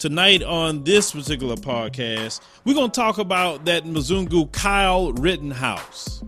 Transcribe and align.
Tonight 0.00 0.42
on 0.42 0.82
this 0.82 1.12
particular 1.12 1.56
podcast, 1.56 2.40
we're 2.64 2.72
going 2.72 2.90
to 2.90 2.98
talk 2.98 3.18
about 3.18 3.66
that 3.66 3.84
Mzungu 3.84 4.50
Kyle 4.50 5.12
Rittenhouse. 5.12 6.24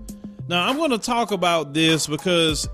Now, 0.46 0.68
I'm 0.68 0.76
going 0.76 0.90
to 0.90 0.98
talk 0.98 1.32
about 1.32 1.72
this 1.72 2.06
because 2.06 2.68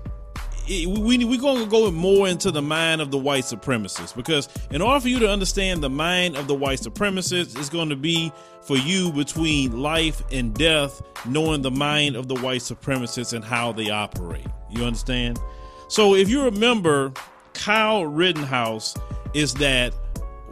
we, 0.67 1.23
we're 1.23 1.39
going 1.39 1.63
to 1.63 1.69
go 1.69 1.89
more 1.89 2.27
into 2.27 2.51
the 2.51 2.61
mind 2.61 2.99
of 2.99 3.11
the 3.11 3.17
white 3.17 3.45
supremacist 3.45 4.13
because 4.13 4.49
in 4.71 4.81
order 4.81 4.99
for 4.99 5.07
you 5.07 5.19
to 5.19 5.29
understand 5.29 5.81
the 5.81 5.89
mind 5.89 6.35
of 6.35 6.49
the 6.49 6.53
white 6.53 6.79
supremacist, 6.79 7.57
it's 7.57 7.69
going 7.69 7.87
to 7.87 7.95
be 7.95 8.29
for 8.61 8.75
you 8.75 9.13
between 9.13 9.79
life 9.79 10.21
and 10.33 10.53
death 10.53 11.01
knowing 11.25 11.61
the 11.61 11.71
mind 11.71 12.17
of 12.17 12.27
the 12.27 12.35
white 12.35 12.59
supremacists 12.59 13.31
and 13.31 13.45
how 13.45 13.71
they 13.71 13.89
operate 13.89 14.45
you 14.69 14.83
understand 14.83 15.39
so 15.87 16.13
if 16.13 16.29
you 16.29 16.43
remember 16.43 17.11
kyle 17.53 18.05
rittenhouse 18.05 18.95
is 19.33 19.53
that 19.55 19.93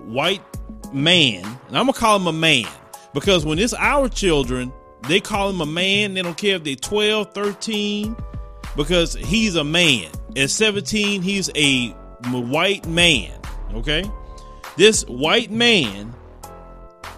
white 0.08 0.42
man 0.94 1.44
and 1.68 1.78
i'm 1.78 1.86
gonna 1.86 1.94
call 1.94 2.16
him 2.16 2.28
a 2.28 2.34
man 2.34 2.68
because 3.14 3.46
when 3.46 3.60
it's 3.60 3.74
our 3.74 4.08
children 4.08 4.72
they 5.08 5.20
call 5.20 5.50
him 5.50 5.62
a 5.62 5.66
man 5.66 6.14
they 6.14 6.22
don't 6.22 6.38
care 6.38 6.56
if 6.56 6.64
they're 6.64 6.76
12 6.76 7.34
13 7.34 8.16
because 8.78 9.16
he's 9.16 9.56
a 9.56 9.64
man. 9.64 10.10
At 10.38 10.52
17, 10.52 11.22
he's 11.22 11.50
a 11.56 11.90
white 12.30 12.88
man. 12.88 13.34
Okay? 13.74 14.10
This 14.78 15.04
white 15.06 15.52
man 15.52 16.14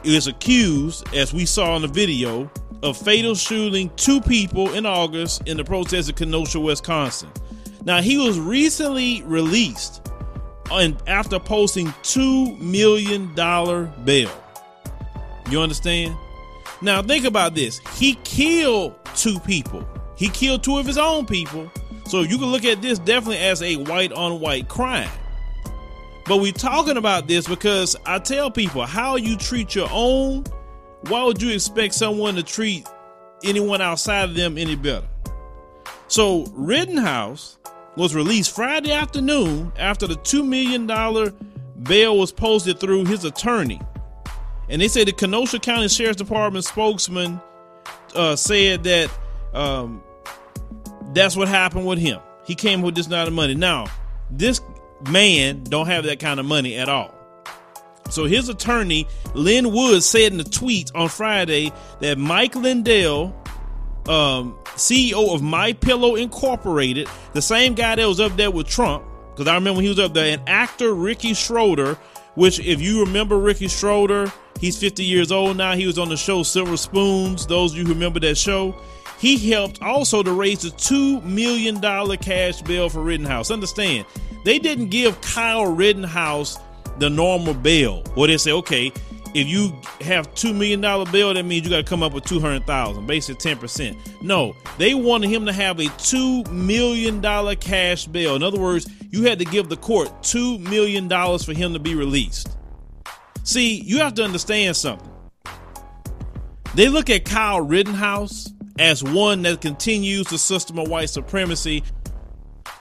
is 0.04 0.28
accused, 0.28 1.14
as 1.14 1.34
we 1.34 1.46
saw 1.46 1.76
in 1.76 1.84
the 1.84 1.88
video, 1.90 2.50
of 2.82 2.98
fatal 2.98 3.36
shooting 3.36 3.92
two 3.98 4.22
people 4.22 4.74
in 4.74 4.86
August 4.86 5.46
in 5.46 5.58
the 5.58 5.64
protest 5.66 6.10
in 6.10 6.16
Kenosha, 6.16 6.60
Wisconsin. 6.60 7.30
Now, 7.84 8.02
he 8.02 8.18
was 8.18 8.40
recently 8.40 9.22
released 9.24 10.10
on, 10.72 10.98
after 11.08 11.40
posting 11.40 11.88
$2 11.88 12.60
million 12.60 13.34
bail. 14.06 14.32
You 15.50 15.62
understand? 15.62 16.16
Now, 16.82 17.02
think 17.02 17.26
about 17.26 17.56
this. 17.56 17.80
He 17.96 18.16
killed 18.24 18.96
two 19.16 19.40
people. 19.40 19.88
He 20.16 20.30
killed 20.30 20.64
two 20.64 20.78
of 20.78 20.86
his 20.86 20.98
own 20.98 21.26
people. 21.26 21.72
So 22.06 22.22
you 22.22 22.38
can 22.38 22.48
look 22.48 22.66
at 22.66 22.82
this 22.82 23.00
definitely 23.00 23.38
as 23.38 23.62
a 23.62 23.76
white 23.76 24.12
on 24.12 24.40
white 24.40 24.68
crime. 24.68 25.10
But 26.26 26.38
we're 26.38 26.52
talking 26.52 26.98
about 26.98 27.28
this 27.28 27.48
because 27.48 27.96
I 28.06 28.20
tell 28.20 28.52
people 28.52 28.86
how 28.86 29.16
you 29.16 29.36
treat 29.36 29.76
your 29.76 29.90
own, 29.92 30.44
why 31.08 31.24
would 31.24 31.42
you 31.42 31.52
expect 31.52 31.96
someone 31.96 32.36
to 32.36 32.44
treat 32.44 32.88
anyone 33.44 33.82
outside 33.82 34.30
of 34.30 34.36
them 34.36 34.58
any 34.58 34.76
better? 34.76 35.08
So 36.08 36.46
Rittenhouse 36.54 37.58
was 37.96 38.16
released 38.16 38.56
Friday 38.56 38.92
afternoon 38.92 39.72
after 39.78 40.08
the 40.08 40.16
$2 40.16 40.46
million 40.46 40.88
bail 41.84 42.18
was 42.18 42.32
posted 42.32 42.80
through 42.80 43.06
his 43.06 43.26
attorney. 43.26 43.82
And 44.70 44.82
they 44.82 44.88
say 44.88 45.04
the 45.04 45.12
Kenosha 45.12 45.60
County 45.60 45.88
Sheriff's 45.88 46.18
Department 46.18 46.64
spokesman 46.66 47.42
uh, 48.16 48.36
said 48.36 48.84
that 48.84 49.10
um, 49.54 50.04
that's 51.14 51.36
what 51.36 51.48
happened 51.48 51.88
with 51.88 52.00
him. 52.00 52.20
He 52.46 52.56
came 52.56 52.82
with 52.82 52.96
this 52.96 53.08
amount 53.08 53.28
of 53.28 53.34
money. 53.34 53.56
Now, 53.56 53.88
this 54.30 54.62
man 55.10 55.64
don't 55.64 55.88
have 55.88 56.04
that 56.06 56.20
kind 56.20 56.40
of 56.40 56.46
money 56.46 56.76
at 56.76 56.90
all. 56.90 57.14
So 58.10 58.26
his 58.26 58.50
attorney, 58.50 59.08
Lin 59.34 59.72
Woods, 59.72 60.06
said 60.06 60.32
in 60.32 60.38
the 60.38 60.44
tweet 60.44 60.92
on 60.96 61.10
Friday 61.10 61.72
that 62.00 62.18
Mike 62.18 62.56
Lindell, 62.56 63.36
um, 64.10 64.58
CEO 64.76 65.34
of 65.34 65.42
My 65.42 65.74
Pillow 65.74 66.16
Incorporated, 66.16 67.08
the 67.34 67.42
same 67.42 67.76
guy 67.76 67.96
that 67.96 68.08
was 68.08 68.20
up 68.20 68.36
there 68.36 68.52
with 68.52 68.68
Trump, 68.68 69.04
because 69.32 69.48
I 69.48 69.54
remember 69.54 69.78
when 69.78 69.84
he 69.84 69.90
was 69.90 70.00
up 70.00 70.14
there, 70.14 70.34
and 70.34 70.50
actor 70.50 70.94
Ricky 70.94 71.34
Schroder, 71.34 71.96
which 72.36 72.60
if 72.60 72.82
you 72.82 73.02
remember 73.02 73.38
Ricky 73.38 73.68
Schroder, 73.68 74.32
he's 74.60 74.78
50 74.78 75.04
years 75.04 75.32
old 75.32 75.58
now. 75.58 75.74
He 75.74 75.86
was 75.86 76.00
on 76.00 76.10
the 76.10 76.18
show 76.18 76.44
Silver 76.44 76.78
Spoons. 76.78 77.46
Those 77.46 77.72
of 77.72 77.78
you 77.78 77.86
who 77.86 77.94
remember 77.94 78.20
that 78.22 78.38
show, 78.38 78.76
he 79.20 79.52
helped 79.52 79.82
also 79.82 80.24
to 80.24 80.32
raise 80.32 80.62
the 80.62 80.70
$2 80.70 81.24
million 81.24 81.80
cash 82.18 82.62
bail 82.62 82.90
for 82.90 83.02
Rittenhouse. 83.02 83.52
Understand, 83.52 84.06
they 84.44 84.58
didn't 84.58 84.90
give 84.90 85.20
Kyle 85.22 85.66
Rittenhouse 85.66 86.58
the 86.98 87.10
normal 87.10 87.54
bail 87.54 88.04
where 88.16 88.28
they 88.28 88.38
say, 88.38 88.52
okay, 88.52 88.92
if 89.34 89.48
you 89.48 89.74
have 90.02 90.34
$2 90.34 90.54
million 90.56 90.82
bill, 91.12 91.34
that 91.34 91.44
means 91.44 91.64
you 91.64 91.70
got 91.70 91.78
to 91.78 91.84
come 91.84 92.04
up 92.04 92.14
with 92.14 92.26
200000 92.26 93.06
basically 93.06 93.54
10%. 93.56 94.22
No, 94.22 94.56
they 94.78 94.94
wanted 94.94 95.30
him 95.30 95.46
to 95.46 95.54
have 95.54 95.80
a 95.80 95.86
$2 95.86 96.52
million 96.52 97.22
cash 97.58 98.06
bail. 98.06 98.36
In 98.36 98.44
other 98.44 98.60
words, 98.60 98.90
you 99.12 99.24
had 99.24 99.40
to 99.40 99.46
give 99.46 99.70
the 99.70 99.78
court 99.78 100.10
$2 100.22 100.60
million 100.60 101.10
for 101.40 101.54
him 101.54 101.74
to 101.74 101.80
be 101.80 101.96
released. 101.96 102.58
See, 103.44 103.82
you 103.82 104.00
have 104.00 104.14
to 104.16 104.24
understand 104.24 104.76
something. 104.76 105.10
They 106.76 106.88
look 106.88 107.10
at 107.10 107.26
Kyle 107.26 107.62
Rittenhouse 107.62 108.52
as 108.78 109.04
one 109.04 109.42
that 109.42 109.62
continues 109.62 110.28
the 110.28 110.38
system 110.38 110.80
of 110.80 110.88
white 110.88 111.10
supremacy. 111.10 111.84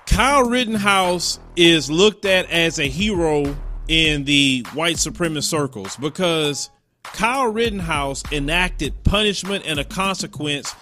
Kyle 0.07 0.45
Rittenhouse 0.49 1.39
is 1.57 1.91
looked 1.91 2.25
at 2.25 2.51
as 2.51 2.79
a 2.79 2.89
hero 2.89 3.57
in 3.89 4.25
the 4.25 4.65
white 4.75 4.97
supremacist 4.97 5.45
circles 5.45 5.97
because 5.97 6.71
Kyle 7.03 7.51
Rittenhouse 7.51 8.23
enacted 8.33 9.03
punishment 9.05 9.65
and 9.67 9.79
a 9.81 9.85
consequence 9.85 10.75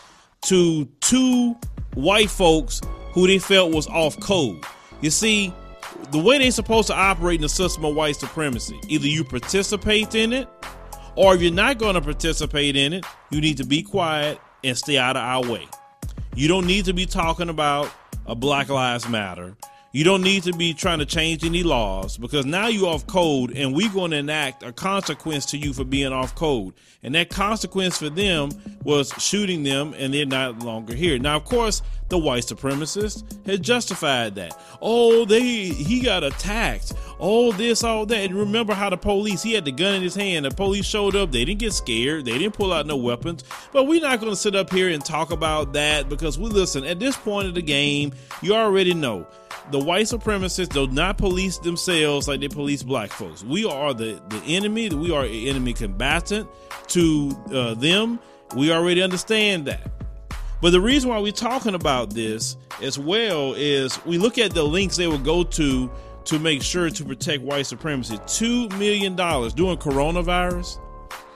to 0.47 0.87
two 1.01 1.57
white 1.95 2.31
folks 2.31 2.81
who 3.13 3.27
they 3.27 3.39
felt 3.39 3.73
was 3.73 3.87
off 3.87 4.19
code. 4.21 4.63
You 5.01 5.11
see, 5.11 5.53
the 6.11 6.19
way 6.19 6.39
they're 6.39 6.51
supposed 6.51 6.89
to 6.89 6.95
operate 6.95 7.37
in 7.37 7.43
the 7.43 7.49
system 7.49 7.85
of 7.85 7.95
white 7.95 8.17
supremacy, 8.17 8.79
either 8.89 9.07
you 9.07 9.25
participate 9.25 10.15
in 10.15 10.33
it, 10.33 10.49
or 11.15 11.35
if 11.35 11.41
you're 11.41 11.53
not 11.53 11.79
going 11.79 11.95
to 11.95 12.01
participate 12.01 12.77
in 12.77 12.93
it, 12.93 13.07
you 13.31 13.41
need 13.41 13.57
to 13.57 13.65
be 13.65 13.83
quiet 13.83 14.39
and 14.63 14.77
stay 14.77 14.99
out 14.99 15.17
of 15.17 15.23
our 15.23 15.51
way. 15.51 15.67
You 16.35 16.49
don't 16.49 16.67
need 16.67 16.85
to 16.85 16.93
be 16.93 17.07
talking 17.07 17.49
about 17.49 17.91
a 18.27 18.35
Black 18.35 18.69
Lives 18.69 19.09
Matter. 19.09 19.57
You 19.93 20.05
don't 20.05 20.23
need 20.23 20.43
to 20.43 20.53
be 20.53 20.75
trying 20.75 20.99
to 20.99 21.07
change 21.07 21.45
any 21.45 21.63
laws 21.63 22.19
because 22.19 22.45
now 22.45 22.67
you're 22.67 22.89
off 22.89 23.07
code 23.07 23.53
and 23.57 23.75
we're 23.75 23.89
going 23.91 24.11
to 24.11 24.19
enact 24.19 24.63
a 24.63 24.73
consequence 24.73 25.47
to 25.47 25.57
you 25.57 25.73
for 25.73 25.85
being 25.85 26.13
off 26.13 26.35
code. 26.35 26.75
And 27.03 27.15
that 27.15 27.31
consequence 27.31 27.97
for 27.97 28.11
them 28.11 28.51
was 28.83 29.13
shooting 29.19 29.63
them 29.63 29.95
and 29.97 30.13
they're 30.13 30.27
not 30.27 30.59
longer 30.59 30.95
here. 30.95 31.19
Now, 31.19 31.37
of 31.37 31.45
course, 31.45 31.83
the 32.09 32.19
white 32.19 32.43
supremacists 32.43 33.47
had 33.47 33.63
justified 33.63 34.35
that. 34.35 34.59
Oh, 34.83 35.25
they 35.25 35.41
he 35.41 36.01
got 36.01 36.25
attacked. 36.25 36.93
All 37.19 37.53
this, 37.53 37.83
all 37.83 38.07
that. 38.07 38.19
And 38.19 38.35
remember 38.35 38.75
how 38.75 38.91
the 38.91 38.97
police, 38.97 39.43
he 39.43 39.55
had 39.55 39.65
the 39.65 39.73
gun 39.73 39.95
in 39.95 40.03
his 40.03 40.15
hand. 40.15 40.45
The 40.45 40.51
police 40.51 40.85
showed 40.85 41.17
up. 41.17 41.33
They 41.33 41.45
didn't 41.45 41.61
get 41.61 41.73
scared. 41.73 42.27
They 42.27 42.39
didn't 42.39 42.55
pull 42.55 42.73
out 42.73 42.87
no 42.87 42.97
weapons. 42.97 43.45
But 43.73 43.85
we're 43.85 44.03
not 44.03 44.21
going 44.21 44.33
to 44.33 44.37
sit 44.37 44.55
up 44.55 44.71
here 44.73 44.89
and 44.91 45.05
talk 45.05 45.33
about 45.33 45.73
that 45.73 46.09
because 46.09 46.39
we 46.39 46.51
listen, 46.51 46.85
at 46.85 46.99
this 46.99 47.17
point 47.17 47.49
of 47.49 47.55
the 47.55 47.63
game, 47.63 48.13
you 48.43 48.55
already 48.55 48.93
know 48.93 49.27
the 49.71 49.79
white 49.79 50.07
supremacists 50.07 50.69
do 50.69 50.87
not 50.89 51.19
police 51.19 51.59
themselves 51.59 52.29
like 52.29 52.41
they 52.41 52.49
police 52.49 52.83
black 52.83 53.11
folks. 53.11 53.43
We 53.43 53.65
are 53.65 53.93
the, 53.93 54.21
the 54.29 54.43
enemy. 54.47 54.89
We 54.91 55.13
are 55.13 55.25
an 55.25 55.31
enemy 55.31 55.73
combatant 55.73 56.49
to 56.89 57.37
uh, 57.53 57.75
them. 57.75 58.21
We 58.55 58.73
already 58.73 59.03
understand 59.03 59.67
that. 59.67 59.91
But 60.63 60.71
the 60.71 60.81
reason 60.81 61.11
why 61.11 61.19
we're 61.19 61.33
talking 61.33 61.75
about 61.75 62.11
this 62.11 62.57
as 62.83 62.99
well 62.99 63.55
is 63.55 64.03
we 64.05 64.19
look 64.19 64.39
at 64.39 64.53
the 64.55 64.63
links 64.63 64.97
they 64.97 65.07
will 65.07 65.19
go 65.19 65.43
to 65.43 65.91
to 66.25 66.39
make 66.39 66.63
sure 66.63 66.89
to 66.91 67.05
protect 67.05 67.43
white 67.43 67.67
supremacy. 67.67 68.17
$2 68.17 68.77
million 68.79 69.15
during 69.15 69.77
coronavirus. 69.79 70.81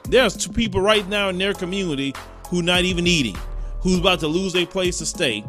There's 0.09 0.37
two 0.37 0.53
people 0.53 0.81
right 0.81 1.07
now 1.09 1.29
in 1.29 1.39
their 1.39 1.55
community 1.55 2.15
who 2.49 2.63
not 2.63 2.85
even 2.85 3.07
eating, 3.07 3.37
who's 3.81 3.99
about 3.99 4.21
to 4.21 4.27
lose 4.27 4.53
their 4.53 4.67
place 4.67 4.99
to 4.99 5.07
stay 5.07 5.45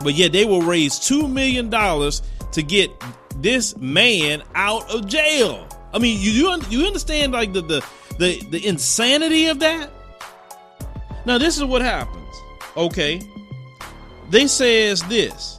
but 0.00 0.14
yet 0.14 0.32
they 0.32 0.44
will 0.44 0.62
raise 0.62 0.94
$2 0.94 1.30
million 1.30 1.70
to 1.70 2.62
get 2.62 2.90
this 3.36 3.76
man 3.76 4.42
out 4.54 4.88
of 4.94 5.06
jail. 5.06 5.66
I 5.92 5.98
mean, 5.98 6.20
you 6.20 6.30
you, 6.30 6.60
you 6.68 6.86
understand 6.86 7.32
like 7.32 7.52
the, 7.52 7.62
the 7.62 7.86
the 8.18 8.42
the 8.50 8.66
insanity 8.66 9.46
of 9.46 9.60
that? 9.60 9.90
Now 11.24 11.38
this 11.38 11.56
is 11.56 11.64
what 11.64 11.82
happens. 11.82 12.34
Okay. 12.76 13.20
They 14.30 14.46
says 14.46 15.02
this. 15.04 15.58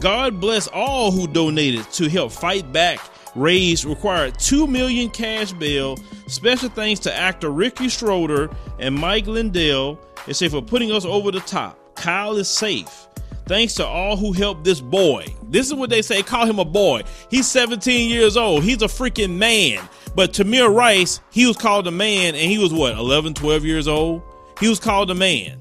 God 0.00 0.40
bless 0.40 0.68
all 0.68 1.10
who 1.10 1.26
donated 1.26 1.90
to 1.92 2.08
help 2.08 2.32
fight 2.32 2.72
back 2.72 3.00
raised 3.34 3.84
required 3.84 4.38
two 4.38 4.66
million 4.66 5.10
cash 5.10 5.52
bail. 5.52 5.96
Special 6.26 6.68
thanks 6.68 7.00
to 7.00 7.14
actor 7.14 7.50
Ricky 7.50 7.88
Schroder 7.88 8.50
and 8.78 8.94
Mike 8.94 9.26
Lindell. 9.26 9.98
They 10.26 10.32
say 10.32 10.48
for 10.48 10.62
putting 10.62 10.92
us 10.92 11.04
over 11.04 11.30
the 11.30 11.40
top. 11.40 11.78
Kyle 11.94 12.36
is 12.36 12.48
safe. 12.48 13.06
Thanks 13.46 13.74
to 13.74 13.86
all 13.86 14.16
who 14.16 14.32
helped 14.32 14.64
this 14.64 14.80
boy. 14.80 15.26
This 15.48 15.66
is 15.66 15.74
what 15.74 15.90
they 15.90 16.02
say. 16.02 16.22
Call 16.22 16.46
him 16.46 16.58
a 16.58 16.64
boy. 16.64 17.02
He's 17.30 17.46
17 17.48 18.08
years 18.08 18.36
old. 18.36 18.62
He's 18.62 18.82
a 18.82 18.86
freaking 18.86 19.36
man. 19.36 19.86
But 20.14 20.32
Tamir 20.32 20.72
Rice, 20.72 21.20
he 21.30 21.46
was 21.46 21.56
called 21.56 21.86
a 21.86 21.90
man, 21.90 22.34
and 22.34 22.50
he 22.50 22.58
was 22.58 22.72
what, 22.72 22.96
11, 22.96 23.34
12 23.34 23.64
years 23.64 23.88
old? 23.88 24.22
He 24.60 24.68
was 24.68 24.78
called 24.78 25.10
a 25.10 25.14
man. 25.14 25.58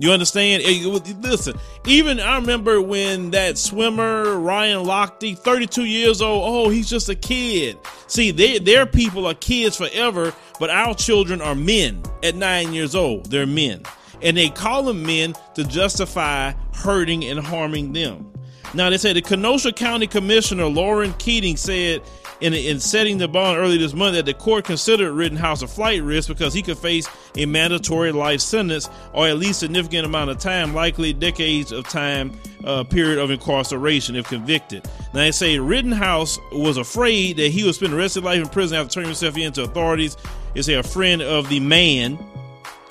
You 0.00 0.12
understand? 0.12 0.62
Eh, 0.64 0.82
listen, 1.20 1.58
even 1.86 2.20
I 2.20 2.36
remember 2.36 2.80
when 2.80 3.32
that 3.32 3.58
swimmer 3.58 4.38
Ryan 4.38 4.86
Lochte, 4.86 5.38
32 5.38 5.84
years 5.84 6.22
old, 6.22 6.42
oh, 6.46 6.70
he's 6.70 6.88
just 6.88 7.10
a 7.10 7.14
kid. 7.14 7.76
See, 8.06 8.30
they, 8.30 8.58
their 8.58 8.86
people 8.86 9.26
are 9.26 9.34
kids 9.34 9.76
forever, 9.76 10.32
but 10.58 10.70
our 10.70 10.94
children 10.94 11.42
are 11.42 11.54
men 11.54 12.02
at 12.22 12.34
nine 12.34 12.72
years 12.72 12.94
old. 12.94 13.26
They're 13.26 13.44
men. 13.44 13.82
And 14.22 14.36
they 14.36 14.50
call 14.50 14.82
them 14.82 15.02
men 15.02 15.34
to 15.54 15.64
justify 15.64 16.52
hurting 16.74 17.24
and 17.24 17.40
harming 17.40 17.92
them. 17.92 18.32
Now, 18.72 18.88
they 18.88 18.98
say 18.98 19.12
the 19.12 19.22
Kenosha 19.22 19.72
County 19.72 20.06
Commissioner 20.06 20.66
Loren 20.66 21.12
Keating 21.14 21.56
said 21.56 22.02
in, 22.40 22.54
in 22.54 22.80
setting 22.80 23.18
the 23.18 23.28
bond 23.28 23.58
early 23.58 23.76
this 23.76 23.92
month 23.92 24.14
that 24.14 24.26
the 24.26 24.34
court 24.34 24.64
considered 24.64 25.12
Rittenhouse 25.12 25.62
a 25.62 25.66
flight 25.66 26.02
risk 26.02 26.28
because 26.28 26.54
he 26.54 26.62
could 26.62 26.78
face 26.78 27.08
a 27.36 27.46
mandatory 27.46 28.12
life 28.12 28.40
sentence 28.40 28.88
or 29.12 29.28
at 29.28 29.38
least 29.38 29.60
significant 29.60 30.06
amount 30.06 30.30
of 30.30 30.38
time, 30.38 30.74
likely 30.74 31.12
decades 31.12 31.72
of 31.72 31.88
time 31.88 32.32
uh, 32.64 32.84
period 32.84 33.18
of 33.18 33.30
incarceration 33.30 34.16
if 34.16 34.28
convicted. 34.28 34.84
Now 35.12 35.20
they 35.20 35.32
say 35.32 35.58
Rittenhouse 35.58 36.38
was 36.52 36.76
afraid 36.76 37.36
that 37.36 37.50
he 37.50 37.64
would 37.64 37.74
spend 37.74 37.92
the 37.92 37.96
rest 37.96 38.16
of 38.16 38.22
his 38.22 38.26
life 38.26 38.42
in 38.42 38.48
prison 38.48 38.78
after 38.78 38.94
turning 38.94 39.08
himself 39.08 39.36
in 39.36 39.52
to 39.54 39.64
authorities. 39.64 40.16
They 40.54 40.62
say 40.62 40.74
a 40.74 40.82
friend 40.82 41.22
of 41.22 41.48
the 41.48 41.60
man 41.60 42.18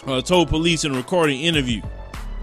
uh, 0.10 0.22
told 0.22 0.50
police 0.50 0.84
in 0.84 0.94
a 0.94 0.98
recording 0.98 1.42
interview. 1.42 1.82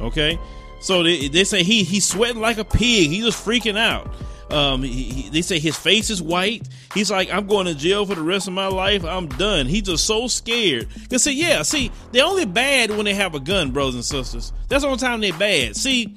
Okay, 0.01 0.39
so 0.81 1.03
they, 1.03 1.29
they 1.29 1.45
say 1.45 1.63
he 1.63 1.83
he's 1.83 2.07
sweating 2.07 2.41
like 2.41 2.59
a 2.59 2.65
pig. 2.65 3.11
He 3.11 3.23
was 3.23 3.35
freaking 3.35 3.79
out. 3.79 4.15
Um, 4.51 4.83
he, 4.83 5.05
he, 5.05 5.31
they 5.31 5.43
say 5.43 5.59
his 5.59 5.77
face 5.77 6.09
is 6.09 6.23
white. 6.23 6.69
He's 6.95 7.11
like, 7.11 7.33
I'm 7.33 7.49
going 7.49 7.67
to 7.67 7.75
jail 7.75 8.07
for 8.07 8.15
the 8.15 8.23
rest 8.23 8.47
of 8.47 8.55
my 8.55 8.69
life. 8.69 9.05
I'm 9.05 9.27
done. 9.27 9.67
He's 9.67 9.83
just 9.83 10.07
so 10.07 10.29
scared. 10.29 10.89
Cause 11.11 11.25
see, 11.25 11.33
yeah, 11.33 11.63
see, 11.63 11.91
they're 12.13 12.25
only 12.25 12.45
bad 12.45 12.91
when 12.91 13.07
they 13.07 13.15
have 13.15 13.35
a 13.35 13.41
gun, 13.41 13.73
brothers 13.73 13.97
and 13.97 14.05
sisters. 14.05 14.53
That's 14.69 14.83
the 14.83 14.89
only 14.89 15.01
time 15.01 15.21
they're 15.21 15.37
bad. 15.37 15.75
See, 15.75 16.17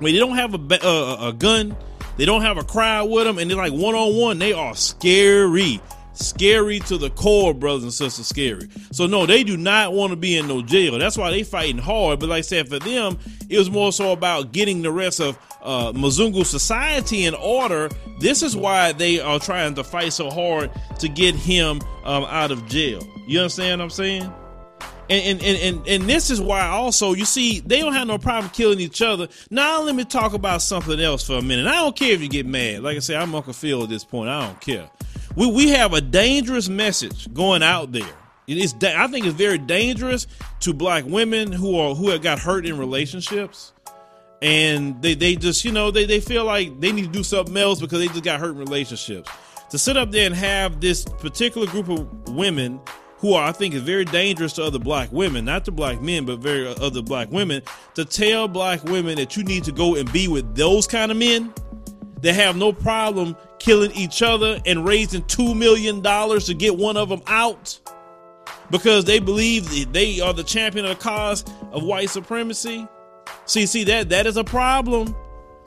when 0.00 0.12
they 0.12 0.18
don't 0.18 0.36
have 0.36 0.54
a 0.54 0.86
uh, 0.86 1.28
a 1.28 1.32
gun, 1.32 1.74
they 2.18 2.26
don't 2.26 2.42
have 2.42 2.58
a 2.58 2.64
crowd 2.64 3.10
with 3.10 3.24
them, 3.24 3.38
and 3.38 3.50
they're 3.50 3.56
like 3.56 3.72
one 3.72 3.94
on 3.94 4.14
one. 4.16 4.38
They 4.38 4.52
are 4.52 4.74
scary 4.74 5.80
scary 6.16 6.80
to 6.80 6.98
the 6.98 7.10
core, 7.10 7.54
brothers 7.54 7.82
and 7.84 7.92
sisters, 7.92 8.26
scary. 8.26 8.68
So 8.92 9.06
no, 9.06 9.26
they 9.26 9.44
do 9.44 9.56
not 9.56 9.92
want 9.92 10.10
to 10.10 10.16
be 10.16 10.36
in 10.36 10.48
no 10.48 10.62
jail. 10.62 10.98
That's 10.98 11.16
why 11.16 11.30
they 11.30 11.42
fighting 11.42 11.78
hard. 11.78 12.20
But 12.20 12.28
like 12.28 12.38
I 12.38 12.42
said, 12.42 12.68
for 12.68 12.78
them, 12.78 13.18
it 13.48 13.58
was 13.58 13.70
more 13.70 13.92
so 13.92 14.12
about 14.12 14.52
getting 14.52 14.82
the 14.82 14.90
rest 14.90 15.20
of 15.20 15.38
uh, 15.62 15.92
Mzungu 15.92 16.44
society 16.44 17.24
in 17.24 17.34
order. 17.34 17.90
This 18.20 18.42
is 18.42 18.56
why 18.56 18.92
they 18.92 19.20
are 19.20 19.38
trying 19.38 19.74
to 19.74 19.84
fight 19.84 20.12
so 20.12 20.30
hard 20.30 20.70
to 20.98 21.08
get 21.08 21.34
him 21.34 21.80
um, 22.04 22.24
out 22.24 22.50
of 22.50 22.66
jail. 22.66 23.06
You 23.26 23.40
understand 23.40 23.80
what 23.80 23.84
I'm 23.84 23.90
saying? 23.90 24.32
And, 25.08 25.40
and, 25.40 25.58
and, 25.58 25.86
and 25.86 26.02
this 26.04 26.30
is 26.30 26.40
why 26.40 26.66
also 26.66 27.12
you 27.12 27.24
see 27.24 27.60
they 27.60 27.78
don't 27.78 27.92
have 27.92 28.08
no 28.08 28.18
problem 28.18 28.50
killing 28.50 28.80
each 28.80 29.02
other. 29.02 29.28
Now 29.50 29.82
let 29.82 29.94
me 29.94 30.04
talk 30.04 30.32
about 30.32 30.62
something 30.62 30.98
else 30.98 31.24
for 31.24 31.34
a 31.34 31.42
minute. 31.42 31.68
I 31.68 31.76
don't 31.76 31.94
care 31.94 32.12
if 32.12 32.20
you 32.20 32.28
get 32.28 32.44
mad. 32.44 32.82
Like 32.82 32.96
I 32.96 33.00
said, 33.00 33.22
I'm 33.22 33.32
Uncle 33.32 33.52
Phil 33.52 33.84
at 33.84 33.88
this 33.88 34.04
point. 34.04 34.30
I 34.30 34.46
don't 34.46 34.60
care 34.60 34.90
we, 35.36 35.46
we 35.46 35.68
have 35.70 35.92
a 35.92 36.00
dangerous 36.00 36.68
message 36.68 37.32
going 37.32 37.62
out 37.62 37.92
there. 37.92 38.14
It 38.46 38.58
is 38.58 38.74
I 38.82 39.06
think 39.08 39.26
it's 39.26 39.34
very 39.34 39.58
dangerous 39.58 40.26
to 40.60 40.72
black 40.72 41.04
women 41.04 41.52
who 41.52 41.78
are 41.78 41.94
who 41.94 42.10
have 42.10 42.22
got 42.22 42.38
hurt 42.38 42.66
in 42.66 42.78
relationships 42.78 43.72
and 44.42 45.00
they, 45.02 45.14
they 45.14 45.34
just 45.34 45.64
you 45.64 45.72
know 45.72 45.90
they, 45.90 46.04
they 46.04 46.20
feel 46.20 46.44
like 46.44 46.80
they 46.80 46.92
need 46.92 47.06
to 47.06 47.10
do 47.10 47.24
something 47.24 47.56
else 47.56 47.80
because 47.80 47.98
they 47.98 48.08
just 48.08 48.22
got 48.22 48.38
hurt 48.38 48.50
in 48.50 48.58
relationships 48.58 49.30
to 49.70 49.78
sit 49.78 49.96
up 49.96 50.10
there 50.10 50.26
and 50.26 50.34
have 50.34 50.80
this 50.80 51.04
particular 51.04 51.66
group 51.66 51.88
of 51.88 52.34
women 52.34 52.80
who 53.18 53.32
are, 53.32 53.48
I 53.48 53.52
think 53.52 53.74
is 53.74 53.82
very 53.82 54.04
dangerous 54.04 54.52
to 54.54 54.64
other 54.64 54.78
black 54.78 55.10
women, 55.10 55.44
not 55.44 55.64
to 55.64 55.72
black 55.72 56.00
men, 56.02 56.26
but 56.26 56.38
very 56.38 56.68
uh, 56.68 56.74
other 56.74 57.02
black 57.02 57.30
women, 57.30 57.62
to 57.94 58.04
tell 58.04 58.46
black 58.46 58.84
women 58.84 59.16
that 59.16 59.36
you 59.36 59.42
need 59.42 59.64
to 59.64 59.72
go 59.72 59.96
and 59.96 60.10
be 60.12 60.28
with 60.28 60.54
those 60.54 60.86
kind 60.86 61.10
of 61.10 61.16
men 61.16 61.52
that 62.20 62.34
have 62.34 62.56
no 62.56 62.72
problem 62.72 63.36
killing 63.58 63.92
each 63.92 64.22
other 64.22 64.60
and 64.66 64.86
raising 64.86 65.22
$2 65.22 65.56
million 65.56 66.02
to 66.02 66.54
get 66.54 66.76
one 66.76 66.96
of 66.96 67.08
them 67.08 67.22
out 67.26 67.78
because 68.70 69.04
they 69.04 69.18
believe 69.18 69.92
they 69.92 70.20
are 70.20 70.32
the 70.32 70.44
champion 70.44 70.84
of 70.84 70.98
the 70.98 71.02
cause 71.02 71.44
of 71.72 71.82
white 71.82 72.10
supremacy. 72.10 72.86
See, 73.46 73.66
see 73.66 73.84
that 73.84 74.08
that 74.10 74.26
is 74.26 74.36
a 74.36 74.44
problem. 74.44 75.14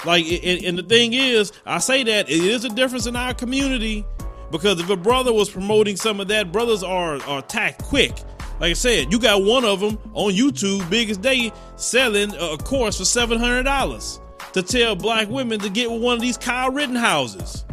Like, 0.06 0.26
and, 0.26 0.64
and 0.64 0.78
the 0.78 0.84
thing 0.84 1.14
is, 1.14 1.52
I 1.66 1.80
say 1.80 2.04
that 2.04 2.30
it 2.30 2.44
is 2.44 2.64
a 2.64 2.70
difference 2.70 3.06
in 3.06 3.16
our 3.16 3.34
community 3.34 4.06
because 4.52 4.80
if 4.80 4.90
a 4.90 4.98
brother 4.98 5.34
was 5.34 5.50
promoting 5.50 5.98
some 5.98 6.20
of 6.20 6.28
that, 6.30 6.52
brothers 6.52 6.84
are 6.84 7.22
are 7.24 7.40
attacked 7.40 7.84
quick. 7.84 8.14
Like 8.60 8.72
I 8.72 8.74
said, 8.74 9.12
you 9.12 9.20
got 9.20 9.44
one 9.44 9.64
of 9.64 9.80
them 9.80 9.98
on 10.14 10.34
YouTube, 10.34 10.90
biggest 10.90 11.22
day, 11.22 11.52
selling 11.76 12.34
a 12.36 12.58
course 12.58 12.98
for 12.98 13.06
seven 13.06 13.40
hundred 13.40 13.64
dollars 13.64 14.20
to 14.54 14.62
tell 14.62 14.96
black 14.96 15.30
women 15.30 15.60
to 15.60 15.70
get 15.70 15.90
with 15.90 16.02
one 16.02 16.16
of 16.16 16.22
these 16.22 16.38
Kyle 16.38 16.72
Rittenhouses. 16.72 17.66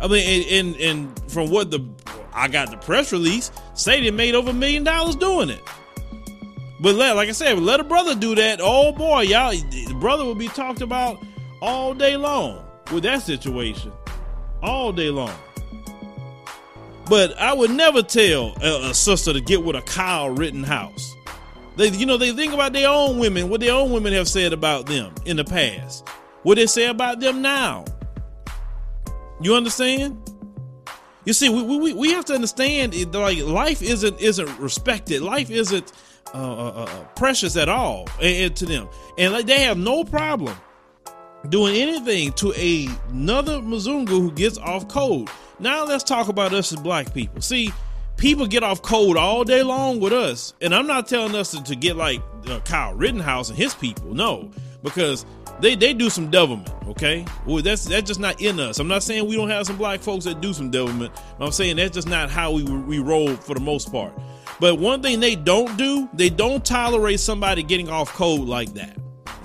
I 0.00 0.08
mean, 0.08 0.44
and, 0.50 0.76
and, 0.76 0.80
and 0.80 1.32
from 1.32 1.50
what 1.50 1.70
the 1.70 1.84
I 2.32 2.48
got 2.48 2.70
the 2.70 2.76
press 2.76 3.12
release, 3.12 3.50
they 3.84 4.10
made 4.10 4.34
over 4.34 4.50
a 4.50 4.54
million 4.54 4.84
dollars 4.84 5.16
doing 5.16 5.48
it. 5.48 5.60
But 6.80 6.94
let, 6.94 7.16
like 7.16 7.30
I 7.30 7.32
said, 7.32 7.58
let 7.58 7.80
a 7.80 7.84
brother 7.84 8.14
do 8.14 8.34
that. 8.34 8.60
Oh 8.62 8.92
boy, 8.92 9.22
y'all, 9.22 9.52
the 9.52 9.96
brother 9.98 10.24
will 10.24 10.34
be 10.34 10.48
talked 10.48 10.82
about 10.82 11.18
all 11.62 11.94
day 11.94 12.16
long 12.16 12.62
with 12.92 13.04
that 13.04 13.22
situation, 13.22 13.92
all 14.62 14.92
day 14.92 15.08
long. 15.08 15.32
But 17.08 17.38
I 17.38 17.54
would 17.54 17.70
never 17.70 18.02
tell 18.02 18.54
a, 18.62 18.90
a 18.90 18.94
sister 18.94 19.32
to 19.32 19.40
get 19.40 19.62
with 19.64 19.76
a 19.76 19.82
Kyle 19.82 20.28
Rittenhouse. 20.28 21.14
They, 21.76 21.88
you 21.88 22.04
know, 22.04 22.16
they 22.16 22.32
think 22.32 22.52
about 22.52 22.72
their 22.72 22.88
own 22.88 23.18
women, 23.18 23.48
what 23.48 23.60
their 23.60 23.74
own 23.74 23.92
women 23.92 24.12
have 24.12 24.28
said 24.28 24.52
about 24.52 24.86
them 24.86 25.14
in 25.24 25.36
the 25.36 25.44
past, 25.44 26.06
what 26.42 26.56
they 26.56 26.66
say 26.66 26.86
about 26.86 27.20
them 27.20 27.40
now. 27.40 27.84
You 29.40 29.54
understand? 29.54 30.30
You 31.24 31.32
see, 31.32 31.48
we, 31.48 31.62
we, 31.62 31.92
we 31.92 32.12
have 32.12 32.24
to 32.26 32.34
understand 32.34 32.94
it, 32.94 33.12
like 33.12 33.38
life 33.38 33.82
isn't 33.82 34.20
isn't 34.20 34.58
respected. 34.58 35.22
Life 35.22 35.50
isn't 35.50 35.92
uh, 36.32 36.38
uh, 36.38 36.68
uh, 36.68 36.84
uh 36.84 37.04
precious 37.16 37.56
at 37.56 37.68
all 37.68 38.06
and, 38.20 38.36
and 38.44 38.56
to 38.56 38.66
them, 38.66 38.88
and 39.18 39.32
like 39.32 39.46
they 39.46 39.60
have 39.60 39.76
no 39.76 40.04
problem 40.04 40.56
doing 41.48 41.76
anything 41.76 42.32
to 42.32 42.52
a, 42.56 42.88
another 43.10 43.60
Mzungu 43.60 44.08
who 44.08 44.32
gets 44.32 44.58
off 44.58 44.88
code. 44.88 45.28
Now 45.58 45.84
let's 45.84 46.04
talk 46.04 46.28
about 46.28 46.52
us 46.52 46.72
as 46.72 46.80
black 46.80 47.12
people. 47.14 47.40
See, 47.40 47.72
people 48.16 48.46
get 48.46 48.62
off 48.62 48.82
code 48.82 49.16
all 49.16 49.44
day 49.44 49.62
long 49.62 50.00
with 50.00 50.12
us, 50.12 50.54
and 50.60 50.74
I'm 50.74 50.86
not 50.86 51.08
telling 51.08 51.34
us 51.34 51.50
to, 51.52 51.62
to 51.64 51.76
get 51.76 51.96
like 51.96 52.20
uh, 52.48 52.60
Kyle 52.60 52.94
Rittenhouse 52.94 53.48
and 53.48 53.58
his 53.58 53.74
people. 53.74 54.14
No, 54.14 54.50
because 54.82 55.24
they 55.60 55.74
they 55.74 55.94
do 55.94 56.10
some 56.10 56.30
devilment, 56.30 56.72
okay? 56.88 57.24
Well, 57.46 57.62
that's 57.62 57.84
that's 57.84 58.06
just 58.06 58.20
not 58.20 58.40
in 58.40 58.60
us. 58.60 58.78
I'm 58.78 58.88
not 58.88 59.02
saying 59.02 59.26
we 59.26 59.36
don't 59.36 59.48
have 59.50 59.66
some 59.66 59.76
black 59.76 60.00
folks 60.00 60.24
that 60.24 60.40
do 60.40 60.52
some 60.52 60.70
devilment. 60.70 61.12
I'm 61.40 61.52
saying 61.52 61.76
that's 61.76 61.94
just 61.94 62.08
not 62.08 62.30
how 62.30 62.52
we 62.52 62.62
we 62.62 62.98
roll 62.98 63.34
for 63.36 63.54
the 63.54 63.60
most 63.60 63.90
part. 63.90 64.12
But 64.60 64.78
one 64.78 65.02
thing 65.02 65.20
they 65.20 65.34
don't 65.34 65.76
do, 65.76 66.08
they 66.14 66.30
don't 66.30 66.64
tolerate 66.64 67.20
somebody 67.20 67.62
getting 67.62 67.88
off 67.88 68.12
code 68.12 68.48
like 68.48 68.72
that. 68.74 68.96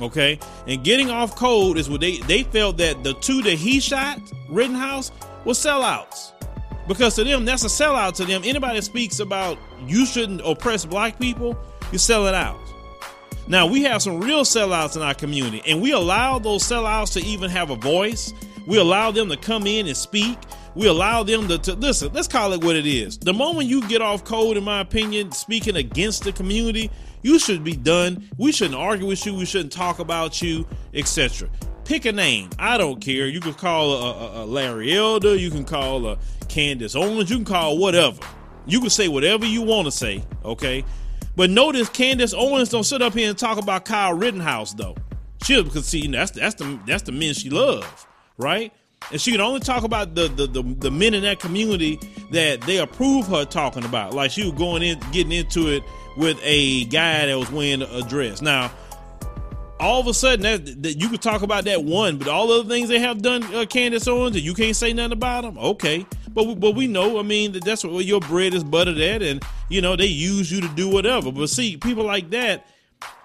Okay? 0.01 0.39
And 0.67 0.83
getting 0.83 1.09
off 1.09 1.35
code 1.35 1.77
is 1.77 1.89
what 1.89 2.01
they 2.01 2.17
they 2.19 2.43
felt 2.43 2.77
that 2.77 3.03
the 3.03 3.13
two 3.15 3.41
that 3.43 3.55
he 3.55 3.79
shot, 3.79 4.19
Rittenhouse, 4.49 5.11
was 5.45 5.57
sellouts. 5.57 6.31
Because 6.87 7.15
to 7.15 7.23
them, 7.23 7.45
that's 7.45 7.63
a 7.63 7.67
sellout 7.67 8.15
to 8.15 8.25
them. 8.25 8.41
Anybody 8.43 8.79
that 8.79 8.83
speaks 8.83 9.19
about 9.19 9.57
you 9.87 10.05
shouldn't 10.05 10.41
oppress 10.43 10.85
black 10.85 11.19
people, 11.19 11.57
you 11.91 11.97
sell 11.97 12.27
it 12.27 12.33
out. 12.33 12.59
Now 13.47 13.67
we 13.67 13.83
have 13.83 14.01
some 14.01 14.19
real 14.21 14.43
sellouts 14.43 14.95
in 14.95 15.01
our 15.01 15.13
community, 15.13 15.61
and 15.67 15.81
we 15.81 15.91
allow 15.91 16.39
those 16.39 16.63
sellouts 16.63 17.13
to 17.13 17.21
even 17.21 17.49
have 17.49 17.69
a 17.69 17.75
voice. 17.75 18.33
We 18.67 18.77
allow 18.77 19.11
them 19.11 19.29
to 19.29 19.37
come 19.37 19.67
in 19.67 19.87
and 19.87 19.97
speak. 19.97 20.37
We 20.75 20.87
allow 20.87 21.23
them 21.23 21.47
to, 21.49 21.57
to 21.57 21.73
listen. 21.73 22.13
Let's 22.13 22.27
call 22.27 22.53
it 22.53 22.63
what 22.63 22.75
it 22.75 22.85
is. 22.85 23.17
The 23.17 23.33
moment 23.33 23.67
you 23.67 23.85
get 23.87 24.01
off 24.01 24.23
code, 24.23 24.55
in 24.55 24.63
my 24.63 24.79
opinion, 24.79 25.31
speaking 25.31 25.75
against 25.75 26.23
the 26.23 26.31
community, 26.31 26.89
you 27.23 27.39
should 27.39 27.63
be 27.63 27.75
done. 27.75 28.29
We 28.37 28.51
shouldn't 28.51 28.79
argue 28.79 29.07
with 29.07 29.25
you. 29.25 29.35
We 29.35 29.45
shouldn't 29.45 29.73
talk 29.73 29.99
about 29.99 30.41
you, 30.41 30.65
etc. 30.93 31.49
Pick 31.83 32.05
a 32.05 32.11
name. 32.11 32.49
I 32.57 32.77
don't 32.77 33.01
care. 33.01 33.27
You 33.27 33.41
can 33.41 33.53
call 33.53 33.91
a, 33.91 34.11
a, 34.11 34.43
a 34.43 34.45
Larry 34.45 34.93
Elder. 34.95 35.35
You 35.35 35.51
can 35.51 35.65
call 35.65 36.07
a 36.07 36.17
Candace 36.47 36.95
Owens. 36.95 37.29
You 37.29 37.37
can 37.37 37.45
call 37.45 37.77
whatever. 37.77 38.19
You 38.65 38.79
can 38.79 38.89
say 38.89 39.07
whatever 39.07 39.45
you 39.45 39.61
want 39.63 39.85
to 39.87 39.91
say. 39.91 40.23
Okay. 40.45 40.85
But 41.41 41.49
notice 41.49 41.89
Candace 41.89 42.35
Owens 42.35 42.69
don't 42.69 42.83
sit 42.83 43.01
up 43.01 43.15
here 43.15 43.27
and 43.27 43.35
talk 43.35 43.57
about 43.57 43.83
Kyle 43.83 44.13
Rittenhouse 44.13 44.75
though. 44.75 44.95
She 45.41 45.59
because 45.63 45.87
see 45.87 46.05
that's 46.05 46.29
that's 46.29 46.53
the 46.53 46.79
that's 46.85 47.01
the 47.01 47.11
men 47.11 47.33
she 47.33 47.49
loves, 47.49 48.05
right? 48.37 48.71
And 49.11 49.19
she 49.19 49.31
can 49.31 49.41
only 49.41 49.59
talk 49.59 49.83
about 49.83 50.13
the, 50.13 50.27
the, 50.27 50.45
the, 50.45 50.61
the 50.61 50.91
men 50.91 51.15
in 51.15 51.23
that 51.23 51.39
community 51.39 51.99
that 52.29 52.61
they 52.61 52.77
approve 52.77 53.25
her 53.25 53.43
talking 53.43 53.83
about. 53.83 54.13
Like 54.13 54.29
she 54.29 54.43
was 54.43 54.51
going 54.51 54.83
in, 54.83 54.99
getting 55.11 55.31
into 55.31 55.67
it 55.69 55.81
with 56.15 56.39
a 56.43 56.85
guy 56.85 57.25
that 57.25 57.35
was 57.35 57.49
wearing 57.51 57.81
a 57.81 58.03
dress. 58.03 58.43
Now, 58.43 58.71
all 59.81 59.99
of 59.99 60.07
a 60.07 60.13
sudden, 60.13 60.41
that, 60.41 60.83
that 60.83 60.93
you 60.93 61.09
could 61.09 61.21
talk 61.21 61.41
about 61.41 61.65
that 61.65 61.83
one, 61.83 62.17
but 62.17 62.27
all 62.27 62.47
the 62.47 62.63
things 62.69 62.87
they 62.87 62.99
have 62.99 63.21
done, 63.21 63.43
uh, 63.55 63.65
Candace 63.65 64.07
Owens, 64.07 64.35
and 64.35 64.45
you 64.45 64.53
can't 64.53 64.75
say 64.75 64.93
nothing 64.93 65.13
about 65.13 65.43
them. 65.43 65.57
Okay, 65.57 66.05
but 66.29 66.55
but 66.55 66.75
we 66.75 66.87
know, 66.87 67.19
I 67.19 67.23
mean, 67.23 67.51
that 67.53 67.65
that's 67.65 67.83
what 67.83 68.05
your 68.05 68.19
bread 68.19 68.53
is 68.53 68.63
buttered 68.63 68.99
at, 68.99 69.21
and 69.21 69.43
you 69.69 69.81
know 69.81 69.95
they 69.95 70.05
use 70.05 70.51
you 70.51 70.61
to 70.61 70.67
do 70.69 70.87
whatever. 70.87 71.31
But 71.31 71.49
see, 71.49 71.77
people 71.77 72.05
like 72.05 72.29
that, 72.29 72.67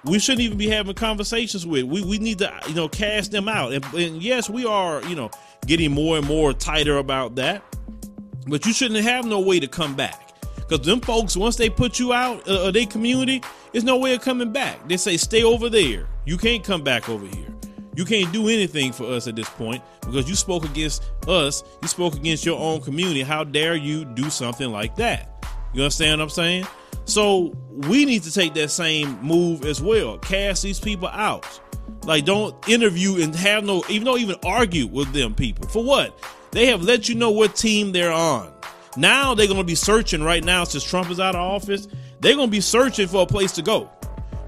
we 0.04 0.18
shouldn't 0.18 0.42
even 0.42 0.58
be 0.58 0.68
having 0.68 0.94
conversations 0.94 1.66
with. 1.66 1.84
We 1.84 2.02
we 2.02 2.18
need 2.18 2.38
to 2.38 2.52
you 2.68 2.74
know 2.74 2.88
cast 2.88 3.32
them 3.32 3.48
out. 3.48 3.72
And, 3.72 3.84
and 3.94 4.22
yes, 4.22 4.48
we 4.48 4.64
are 4.64 5.02
you 5.04 5.14
know 5.14 5.30
getting 5.66 5.92
more 5.92 6.16
and 6.16 6.26
more 6.26 6.52
tighter 6.54 6.96
about 6.96 7.36
that, 7.36 7.62
but 8.46 8.64
you 8.64 8.72
shouldn't 8.72 9.04
have 9.04 9.26
no 9.26 9.40
way 9.40 9.60
to 9.60 9.68
come 9.68 9.94
back. 9.94 10.25
Because 10.68 10.84
them 10.84 11.00
folks, 11.00 11.36
once 11.36 11.56
they 11.56 11.70
put 11.70 11.98
you 11.98 12.12
out 12.12 12.46
uh, 12.48 12.68
of 12.68 12.74
their 12.74 12.86
community, 12.86 13.42
there's 13.72 13.84
no 13.84 13.98
way 13.98 14.14
of 14.14 14.20
coming 14.20 14.52
back. 14.52 14.88
They 14.88 14.96
say, 14.96 15.16
stay 15.16 15.42
over 15.42 15.68
there. 15.68 16.08
You 16.24 16.36
can't 16.36 16.64
come 16.64 16.82
back 16.82 17.08
over 17.08 17.26
here. 17.26 17.46
You 17.94 18.04
can't 18.04 18.30
do 18.32 18.48
anything 18.48 18.92
for 18.92 19.04
us 19.04 19.26
at 19.26 19.36
this 19.36 19.48
point 19.48 19.82
because 20.00 20.28
you 20.28 20.34
spoke 20.34 20.64
against 20.64 21.10
us. 21.26 21.62
You 21.80 21.88
spoke 21.88 22.14
against 22.14 22.44
your 22.44 22.58
own 22.58 22.82
community. 22.82 23.22
How 23.22 23.42
dare 23.44 23.74
you 23.74 24.04
do 24.04 24.28
something 24.28 24.70
like 24.70 24.96
that? 24.96 25.46
You 25.72 25.82
understand 25.82 26.20
what 26.20 26.24
I'm 26.24 26.30
saying? 26.30 26.66
So 27.06 27.56
we 27.88 28.04
need 28.04 28.22
to 28.24 28.32
take 28.32 28.52
that 28.54 28.70
same 28.70 29.18
move 29.22 29.64
as 29.64 29.80
well. 29.80 30.18
Cast 30.18 30.62
these 30.62 30.80
people 30.80 31.08
out. 31.08 31.60
Like, 32.02 32.24
don't 32.24 32.68
interview 32.68 33.22
and 33.22 33.34
have 33.34 33.64
no, 33.64 33.82
even 33.88 34.04
don't 34.04 34.20
even 34.20 34.36
argue 34.44 34.86
with 34.86 35.12
them 35.12 35.34
people. 35.34 35.68
For 35.68 35.82
what? 35.82 36.18
They 36.50 36.66
have 36.66 36.82
let 36.82 37.08
you 37.08 37.14
know 37.14 37.30
what 37.30 37.56
team 37.56 37.92
they're 37.92 38.12
on. 38.12 38.52
Now 38.96 39.34
they're 39.34 39.46
going 39.46 39.58
to 39.58 39.64
be 39.64 39.74
searching 39.74 40.22
right 40.22 40.42
now 40.42 40.64
since 40.64 40.84
Trump 40.84 41.10
is 41.10 41.20
out 41.20 41.34
of 41.34 41.40
office. 41.40 41.88
They're 42.20 42.34
going 42.34 42.48
to 42.48 42.52
be 42.52 42.60
searching 42.60 43.08
for 43.08 43.22
a 43.22 43.26
place 43.26 43.52
to 43.52 43.62
go 43.62 43.90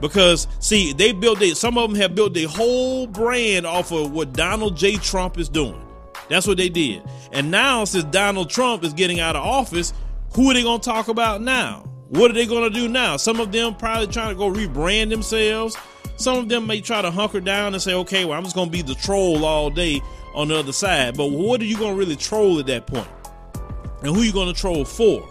because 0.00 0.46
see 0.60 0.92
they 0.92 1.12
built 1.12 1.42
it. 1.42 1.56
Some 1.56 1.76
of 1.76 1.90
them 1.90 2.00
have 2.00 2.14
built 2.14 2.34
their 2.34 2.48
whole 2.48 3.06
brand 3.06 3.66
off 3.66 3.92
of 3.92 4.12
what 4.12 4.32
Donald 4.32 4.76
J. 4.76 4.96
Trump 4.96 5.38
is 5.38 5.48
doing. 5.48 5.84
That's 6.28 6.46
what 6.46 6.56
they 6.56 6.68
did. 6.68 7.02
And 7.32 7.50
now 7.50 7.84
since 7.84 8.04
Donald 8.04 8.50
Trump 8.50 8.84
is 8.84 8.92
getting 8.92 9.20
out 9.20 9.36
of 9.36 9.44
office, 9.44 9.92
who 10.34 10.50
are 10.50 10.54
they 10.54 10.62
going 10.62 10.80
to 10.80 10.84
talk 10.84 11.08
about 11.08 11.42
now? 11.42 11.88
What 12.08 12.30
are 12.30 12.34
they 12.34 12.46
going 12.46 12.70
to 12.70 12.78
do 12.78 12.88
now? 12.88 13.16
Some 13.16 13.40
of 13.40 13.52
them 13.52 13.74
probably 13.74 14.06
trying 14.06 14.30
to 14.30 14.34
go 14.34 14.50
rebrand 14.50 15.10
themselves. 15.10 15.76
Some 16.16 16.38
of 16.38 16.48
them 16.48 16.66
may 16.66 16.80
try 16.80 17.02
to 17.02 17.10
hunker 17.10 17.40
down 17.40 17.74
and 17.74 17.82
say, 17.82 17.94
okay, 17.94 18.24
well, 18.24 18.36
I'm 18.36 18.44
just 18.44 18.56
going 18.56 18.68
to 18.68 18.72
be 18.72 18.82
the 18.82 18.94
troll 18.94 19.44
all 19.44 19.70
day 19.70 20.00
on 20.34 20.48
the 20.48 20.56
other 20.56 20.72
side. 20.72 21.16
But 21.16 21.26
what 21.28 21.60
are 21.60 21.64
you 21.64 21.76
going 21.76 21.94
to 21.94 21.98
really 21.98 22.16
troll 22.16 22.58
at 22.58 22.66
that 22.66 22.86
point? 22.86 23.08
And 24.02 24.14
who 24.14 24.22
you 24.22 24.32
going 24.32 24.52
to 24.52 24.58
troll 24.58 24.84
for? 24.84 25.28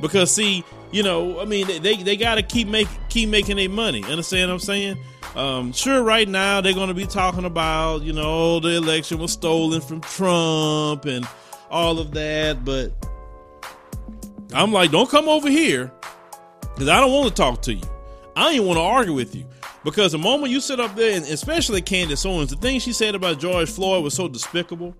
Because 0.00 0.30
see, 0.30 0.64
you 0.92 1.02
know, 1.02 1.40
I 1.40 1.44
mean, 1.44 1.66
they 1.82 1.96
they 1.96 2.16
got 2.16 2.36
to 2.36 2.42
keep 2.42 2.68
make 2.68 2.88
keep 3.08 3.28
making 3.28 3.56
their 3.56 3.68
money. 3.70 4.04
Understand 4.04 4.50
what 4.50 4.54
I'm 4.54 4.60
saying? 4.60 4.98
Um, 5.34 5.72
sure, 5.72 6.02
right 6.02 6.28
now 6.28 6.60
they're 6.60 6.72
going 6.72 6.88
to 6.88 6.94
be 6.94 7.06
talking 7.06 7.44
about, 7.44 8.02
you 8.02 8.12
know, 8.12 8.60
the 8.60 8.70
election 8.76 9.18
was 9.18 9.32
stolen 9.32 9.80
from 9.80 10.00
Trump 10.00 11.04
and 11.04 11.28
all 11.70 11.98
of 11.98 12.12
that, 12.12 12.64
but 12.64 12.92
I'm 14.54 14.72
like, 14.72 14.90
don't 14.90 15.10
come 15.10 15.28
over 15.28 15.50
here 15.50 15.92
because 16.74 16.88
I 16.88 17.00
don't 17.00 17.12
want 17.12 17.28
to 17.28 17.34
talk 17.34 17.62
to 17.62 17.74
you. 17.74 17.82
I 18.34 18.54
don't 18.54 18.66
want 18.66 18.78
to 18.78 18.82
argue 18.82 19.14
with 19.14 19.34
you 19.34 19.46
because 19.84 20.12
the 20.12 20.18
moment 20.18 20.52
you 20.52 20.60
sit 20.60 20.80
up 20.80 20.94
there, 20.94 21.16
and 21.16 21.24
especially 21.26 21.82
Candace 21.82 22.24
Owens, 22.24 22.50
the 22.50 22.56
thing 22.56 22.80
she 22.80 22.92
said 22.92 23.14
about 23.14 23.38
George 23.38 23.70
Floyd 23.70 24.04
was 24.04 24.14
so 24.14 24.28
despicable. 24.28 24.94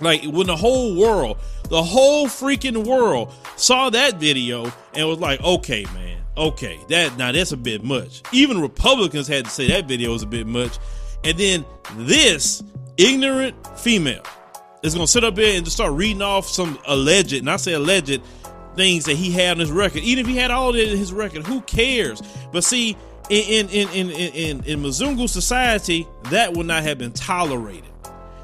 Like 0.00 0.24
when 0.24 0.46
the 0.46 0.56
whole 0.56 0.96
world, 0.96 1.38
the 1.68 1.82
whole 1.82 2.26
freaking 2.26 2.86
world 2.86 3.32
saw 3.56 3.90
that 3.90 4.16
video 4.18 4.72
and 4.94 5.08
was 5.08 5.18
like, 5.18 5.40
okay, 5.42 5.84
man, 5.94 6.22
okay, 6.36 6.78
that 6.88 7.16
now 7.16 7.32
that's 7.32 7.52
a 7.52 7.56
bit 7.56 7.82
much. 7.82 8.22
Even 8.32 8.60
Republicans 8.60 9.26
had 9.26 9.44
to 9.44 9.50
say 9.50 9.68
that 9.68 9.86
video 9.86 10.12
was 10.12 10.22
a 10.22 10.26
bit 10.26 10.46
much. 10.46 10.78
And 11.24 11.36
then 11.36 11.64
this 11.94 12.62
ignorant 12.96 13.54
female 13.78 14.22
is 14.82 14.94
gonna 14.94 15.06
sit 15.06 15.24
up 15.24 15.34
there 15.34 15.56
and 15.56 15.64
just 15.64 15.76
start 15.76 15.92
reading 15.92 16.22
off 16.22 16.46
some 16.46 16.78
alleged, 16.86 17.32
and 17.32 17.50
I 17.50 17.56
say 17.56 17.72
alleged 17.72 18.22
things 18.76 19.04
that 19.06 19.16
he 19.16 19.32
had 19.32 19.52
on 19.52 19.58
his 19.58 19.72
record. 19.72 20.02
Even 20.02 20.24
if 20.24 20.30
he 20.30 20.36
had 20.36 20.50
all 20.52 20.72
that 20.72 20.90
in 20.92 20.96
his 20.96 21.12
record, 21.12 21.44
who 21.46 21.60
cares? 21.62 22.22
But 22.52 22.62
see, 22.62 22.96
in 23.28 23.68
in 23.68 23.88
in 23.90 24.10
in 24.10 24.32
in, 24.32 24.64
in 24.64 24.82
Mzungu 24.82 25.28
society, 25.28 26.06
that 26.30 26.52
would 26.54 26.66
not 26.66 26.84
have 26.84 26.98
been 26.98 27.12
tolerated 27.12 27.87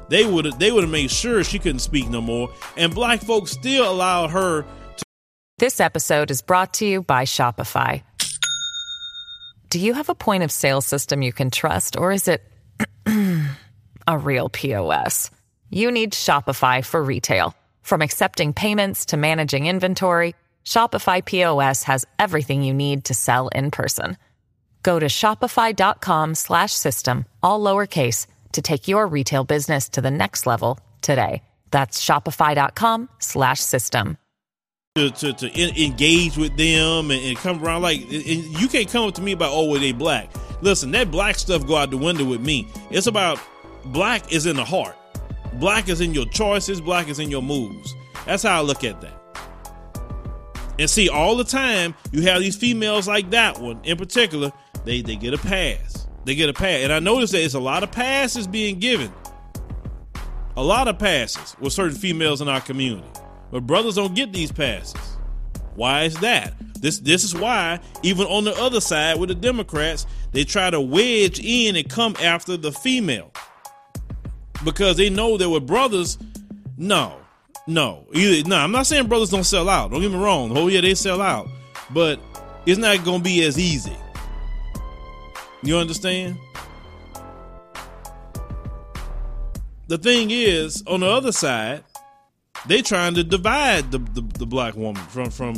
they 0.09 0.25
would 0.25 0.45
they 0.59 0.71
would 0.71 0.83
have 0.83 0.91
made 0.91 1.11
sure 1.11 1.43
she 1.43 1.59
couldn't 1.59 1.79
speak 1.79 2.09
no 2.09 2.21
more. 2.21 2.53
And 2.77 2.93
black 2.93 3.21
folks 3.21 3.51
still 3.51 3.91
allowed 3.91 4.31
her 4.31 4.63
to. 4.97 5.03
This 5.57 5.79
episode 5.79 6.31
is 6.31 6.41
brought 6.41 6.73
to 6.75 6.85
you 6.85 7.01
by 7.01 7.23
Shopify. 7.23 8.03
Do 9.69 9.79
you 9.79 9.93
have 9.93 10.09
a 10.09 10.15
point 10.15 10.43
of 10.43 10.51
sale 10.51 10.81
system 10.81 11.21
you 11.21 11.31
can 11.33 11.49
trust, 11.49 11.97
or 11.97 12.11
is 12.11 12.27
it 12.27 12.43
a 14.07 14.17
real 14.17 14.49
POS? 14.49 15.31
You 15.69 15.91
need 15.91 16.13
Shopify 16.13 16.83
for 16.85 17.03
retail. 17.03 17.55
From 17.81 18.01
accepting 18.01 18.53
payments 18.53 19.05
to 19.07 19.17
managing 19.17 19.65
inventory, 19.67 20.33
Shopify 20.65 21.23
POS 21.23 21.83
has 21.83 22.05
everything 22.17 22.63
you 22.63 22.73
need 22.73 23.05
to 23.05 23.13
sell 23.13 23.49
in 23.49 23.69
person. 23.71 24.17
Go 24.83 24.99
to 24.99 25.07
shopify.com/system 25.07 27.25
all 27.41 27.59
lowercase 27.59 28.27
to 28.55 28.61
take 28.61 28.87
your 28.87 29.07
retail 29.07 29.43
business 29.43 29.89
to 29.89 30.01
the 30.01 30.11
next 30.11 30.45
level 30.45 30.79
today. 31.01 31.43
That's 31.71 32.03
shopify.com 32.03 33.09
slash 33.19 33.59
system. 33.59 34.17
To, 34.95 35.11
to, 35.11 35.33
to 35.33 35.47
in, 35.49 35.75
engage 35.75 36.37
with 36.37 36.55
them 36.55 37.11
and, 37.11 37.21
and, 37.21 37.37
come 37.37 37.61
around 37.61 37.81
like 37.81 37.99
you 38.09 38.69
can't 38.69 38.89
come 38.89 39.09
up 39.09 39.13
to 39.15 39.21
me 39.21 39.33
about 39.33 39.51
oh 39.51 39.65
well 39.65 39.79
they 39.79 39.91
black. 39.91 40.29
Listen 40.61 40.91
that 40.91 41.11
black 41.11 41.35
stuff 41.35 41.67
go 41.67 41.75
out 41.75 41.91
the 41.91 41.97
window 41.97 42.23
with 42.23 42.39
me. 42.39 42.65
It's 42.91 43.07
about 43.07 43.37
black 43.87 44.31
is 44.31 44.45
in 44.45 44.55
the 44.55 44.63
heart. 44.63 44.95
Black 45.55 45.89
is 45.89 45.99
in 45.99 46.13
your 46.13 46.25
choices. 46.27 46.79
Black 46.79 47.09
is 47.09 47.19
in 47.19 47.29
your 47.29 47.41
moves. 47.41 47.93
That's 48.25 48.43
how 48.43 48.57
i 48.57 48.61
look 48.61 48.85
at 48.85 49.01
that. 49.01 49.13
And 50.79 50.89
see 50.89 51.09
all 51.09 51.35
the 51.35 51.43
time 51.43 51.93
you 52.13 52.21
have 52.21 52.39
these 52.39 52.55
females 52.55 53.05
like 53.05 53.31
that 53.31 53.59
one 53.59 53.81
in 53.83 53.97
particular 53.97 54.53
they 54.85 55.01
they 55.01 55.17
get 55.17 55.33
a 55.33 55.37
pass 55.37 56.04
they 56.25 56.35
get 56.35 56.49
a 56.49 56.53
pass. 56.53 56.83
And 56.83 56.91
I 56.91 56.99
noticed 56.99 57.33
that 57.33 57.43
it's 57.43 57.53
a 57.53 57.59
lot 57.59 57.83
of 57.83 57.91
passes 57.91 58.47
being 58.47 58.79
given. 58.79 59.13
A 60.57 60.63
lot 60.63 60.87
of 60.87 60.97
passes 60.97 61.55
with 61.59 61.73
certain 61.73 61.97
females 61.97 62.41
in 62.41 62.47
our 62.47 62.61
community. 62.61 63.07
But 63.51 63.67
brothers 63.67 63.95
don't 63.95 64.15
get 64.15 64.33
these 64.33 64.51
passes. 64.51 65.17
Why 65.75 66.03
is 66.03 66.15
that? 66.17 66.53
This 66.81 66.99
this 66.99 67.23
is 67.23 67.35
why 67.35 67.79
even 68.03 68.25
on 68.27 68.43
the 68.43 68.53
other 68.55 68.79
side 68.81 69.19
with 69.19 69.29
the 69.29 69.35
Democrats, 69.35 70.07
they 70.31 70.43
try 70.43 70.69
to 70.69 70.79
wedge 70.79 71.39
in 71.39 71.75
and 71.75 71.89
come 71.89 72.15
after 72.21 72.57
the 72.57 72.71
female. 72.71 73.31
Because 74.63 74.97
they 74.97 75.09
know 75.09 75.37
that 75.37 75.49
with 75.49 75.67
brothers, 75.67 76.17
no, 76.77 77.17
no. 77.67 78.07
Either 78.13 78.47
no, 78.47 78.57
I'm 78.57 78.71
not 78.71 78.87
saying 78.87 79.07
brothers 79.07 79.29
don't 79.29 79.43
sell 79.43 79.69
out. 79.69 79.91
Don't 79.91 80.01
get 80.01 80.11
me 80.11 80.17
wrong. 80.17 80.57
Oh 80.57 80.67
yeah, 80.67 80.81
they 80.81 80.95
sell 80.95 81.21
out. 81.21 81.47
But 81.91 82.19
it's 82.65 82.79
not 82.79 83.03
gonna 83.03 83.23
be 83.23 83.43
as 83.43 83.59
easy. 83.59 83.95
You 85.65 85.77
understand? 85.77 86.37
The 89.87 89.97
thing 89.97 90.29
is, 90.29 90.83
on 90.85 90.99
the 90.99 91.07
other 91.07 91.31
side, 91.31 91.83
they're 92.67 92.83
trying 92.83 93.15
to 93.15 93.23
divide 93.23 93.91
the, 93.91 93.97
the, 93.97 94.21
the 94.21 94.45
black 94.45 94.75
woman 94.75 95.01
from 95.05 95.31
from 95.31 95.55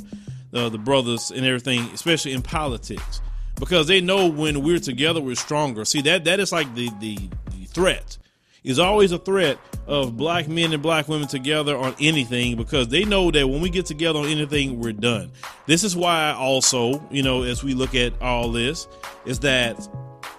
uh, 0.53 0.69
the 0.69 0.77
brothers 0.77 1.29
and 1.29 1.45
everything, 1.45 1.81
especially 1.93 2.31
in 2.31 2.41
politics, 2.41 3.21
because 3.59 3.87
they 3.87 3.99
know 3.99 4.27
when 4.27 4.63
we're 4.63 4.79
together, 4.79 5.19
we're 5.19 5.35
stronger. 5.35 5.83
See 5.83 6.01
that 6.03 6.23
that 6.23 6.39
is 6.39 6.53
like 6.53 6.73
the 6.73 6.89
the, 7.01 7.17
the 7.51 7.65
threat 7.65 8.17
is 8.63 8.79
always 8.79 9.11
a 9.11 9.19
threat 9.19 9.57
of 9.87 10.17
black 10.17 10.47
men 10.47 10.73
and 10.73 10.83
black 10.83 11.07
women 11.07 11.27
together 11.27 11.77
on 11.77 11.95
anything 11.99 12.57
because 12.57 12.89
they 12.89 13.05
know 13.05 13.31
that 13.31 13.47
when 13.47 13.61
we 13.61 13.69
get 13.69 13.85
together 13.85 14.19
on 14.19 14.25
anything, 14.25 14.79
we're 14.79 14.91
done. 14.91 15.31
This 15.65 15.83
is 15.83 15.95
why 15.95 16.31
also, 16.33 17.01
you 17.09 17.23
know, 17.23 17.43
as 17.43 17.63
we 17.63 17.73
look 17.73 17.95
at 17.95 18.21
all 18.21 18.51
this, 18.51 18.87
is 19.25 19.39
that 19.39 19.87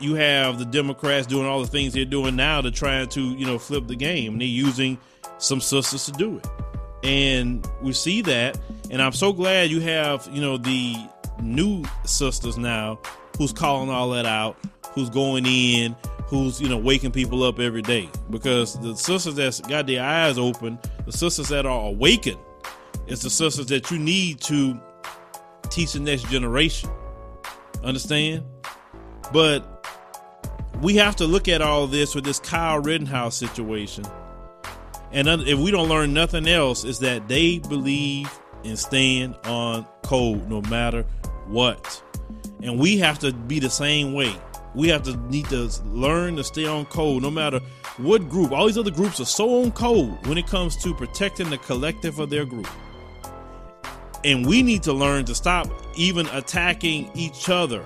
you 0.00 0.14
have 0.14 0.58
the 0.58 0.66
Democrats 0.66 1.26
doing 1.26 1.46
all 1.46 1.60
the 1.60 1.66
things 1.66 1.94
they're 1.94 2.04
doing 2.04 2.36
now 2.36 2.60
to 2.60 2.70
try 2.70 3.04
to, 3.06 3.20
you 3.20 3.46
know, 3.46 3.58
flip 3.58 3.86
the 3.86 3.96
game. 3.96 4.34
And 4.34 4.40
they're 4.40 4.48
using 4.48 4.98
some 5.38 5.60
sisters 5.60 6.06
to 6.06 6.12
do 6.12 6.38
it. 6.38 6.46
And 7.02 7.66
we 7.80 7.92
see 7.94 8.22
that. 8.22 8.58
And 8.90 9.00
I'm 9.00 9.12
so 9.12 9.32
glad 9.32 9.70
you 9.70 9.80
have, 9.80 10.28
you 10.30 10.42
know, 10.42 10.58
the 10.58 10.94
new 11.40 11.84
sisters 12.04 12.58
now 12.58 12.98
who's 13.38 13.52
calling 13.52 13.88
all 13.88 14.10
that 14.10 14.26
out, 14.26 14.58
who's 14.92 15.08
going 15.10 15.46
in, 15.46 15.96
who's 16.28 16.60
you 16.60 16.68
know 16.68 16.78
waking 16.78 17.10
people 17.10 17.42
up 17.42 17.58
every 17.58 17.82
day 17.82 18.08
because 18.30 18.78
the 18.80 18.94
sisters 18.96 19.34
that's 19.34 19.60
got 19.62 19.86
their 19.86 20.04
eyes 20.04 20.38
open 20.38 20.78
the 21.06 21.12
sisters 21.12 21.48
that 21.48 21.66
are 21.66 21.88
awakened 21.88 22.38
it's 23.06 23.22
the 23.22 23.30
sisters 23.30 23.66
that 23.66 23.90
you 23.90 23.98
need 23.98 24.40
to 24.40 24.78
teach 25.70 25.92
the 25.92 26.00
next 26.00 26.28
generation 26.28 26.90
understand 27.82 28.44
but 29.32 29.74
we 30.82 30.94
have 30.96 31.16
to 31.16 31.26
look 31.26 31.48
at 31.48 31.60
all 31.62 31.86
this 31.86 32.14
with 32.14 32.24
this 32.24 32.38
kyle 32.38 32.78
rittenhouse 32.78 33.36
situation 33.36 34.04
And 35.10 35.26
if 35.28 35.58
we 35.58 35.70
don't 35.70 35.88
learn 35.88 36.12
nothing 36.12 36.46
else, 36.46 36.84
is 36.84 36.98
that 37.00 37.28
they 37.28 37.58
believe 37.58 38.30
and 38.64 38.78
stand 38.78 39.36
on 39.44 39.86
code 40.02 40.48
no 40.48 40.60
matter 40.62 41.04
what. 41.46 42.02
And 42.62 42.78
we 42.78 42.98
have 42.98 43.18
to 43.20 43.32
be 43.32 43.58
the 43.58 43.70
same 43.70 44.12
way. 44.12 44.34
We 44.78 44.86
have 44.90 45.02
to 45.02 45.16
need 45.28 45.46
to 45.46 45.68
learn 45.86 46.36
to 46.36 46.44
stay 46.44 46.64
on 46.64 46.86
code 46.86 47.22
no 47.24 47.32
matter 47.32 47.58
what 47.96 48.28
group. 48.28 48.52
All 48.52 48.66
these 48.66 48.78
other 48.78 48.92
groups 48.92 49.18
are 49.18 49.24
so 49.24 49.64
on 49.64 49.72
code 49.72 50.24
when 50.28 50.38
it 50.38 50.46
comes 50.46 50.76
to 50.84 50.94
protecting 50.94 51.50
the 51.50 51.58
collective 51.58 52.20
of 52.20 52.30
their 52.30 52.44
group. 52.44 52.68
And 54.24 54.46
we 54.46 54.62
need 54.62 54.84
to 54.84 54.92
learn 54.92 55.24
to 55.24 55.34
stop 55.34 55.66
even 55.96 56.28
attacking 56.28 57.10
each 57.16 57.48
other. 57.48 57.84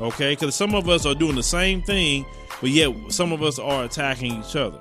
Okay? 0.00 0.32
Because 0.32 0.54
some 0.54 0.74
of 0.74 0.88
us 0.88 1.04
are 1.04 1.14
doing 1.14 1.34
the 1.34 1.42
same 1.42 1.82
thing, 1.82 2.24
but 2.62 2.70
yet 2.70 2.90
some 3.08 3.30
of 3.30 3.42
us 3.42 3.58
are 3.58 3.84
attacking 3.84 4.42
each 4.42 4.56
other. 4.56 4.80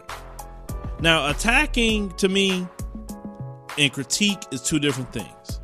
Now, 1.02 1.30
attacking 1.30 2.12
to 2.12 2.30
me 2.30 2.66
and 3.78 3.92
critique 3.92 4.40
is 4.54 4.62
two 4.62 4.80
different 4.80 5.12
things. 5.12 5.60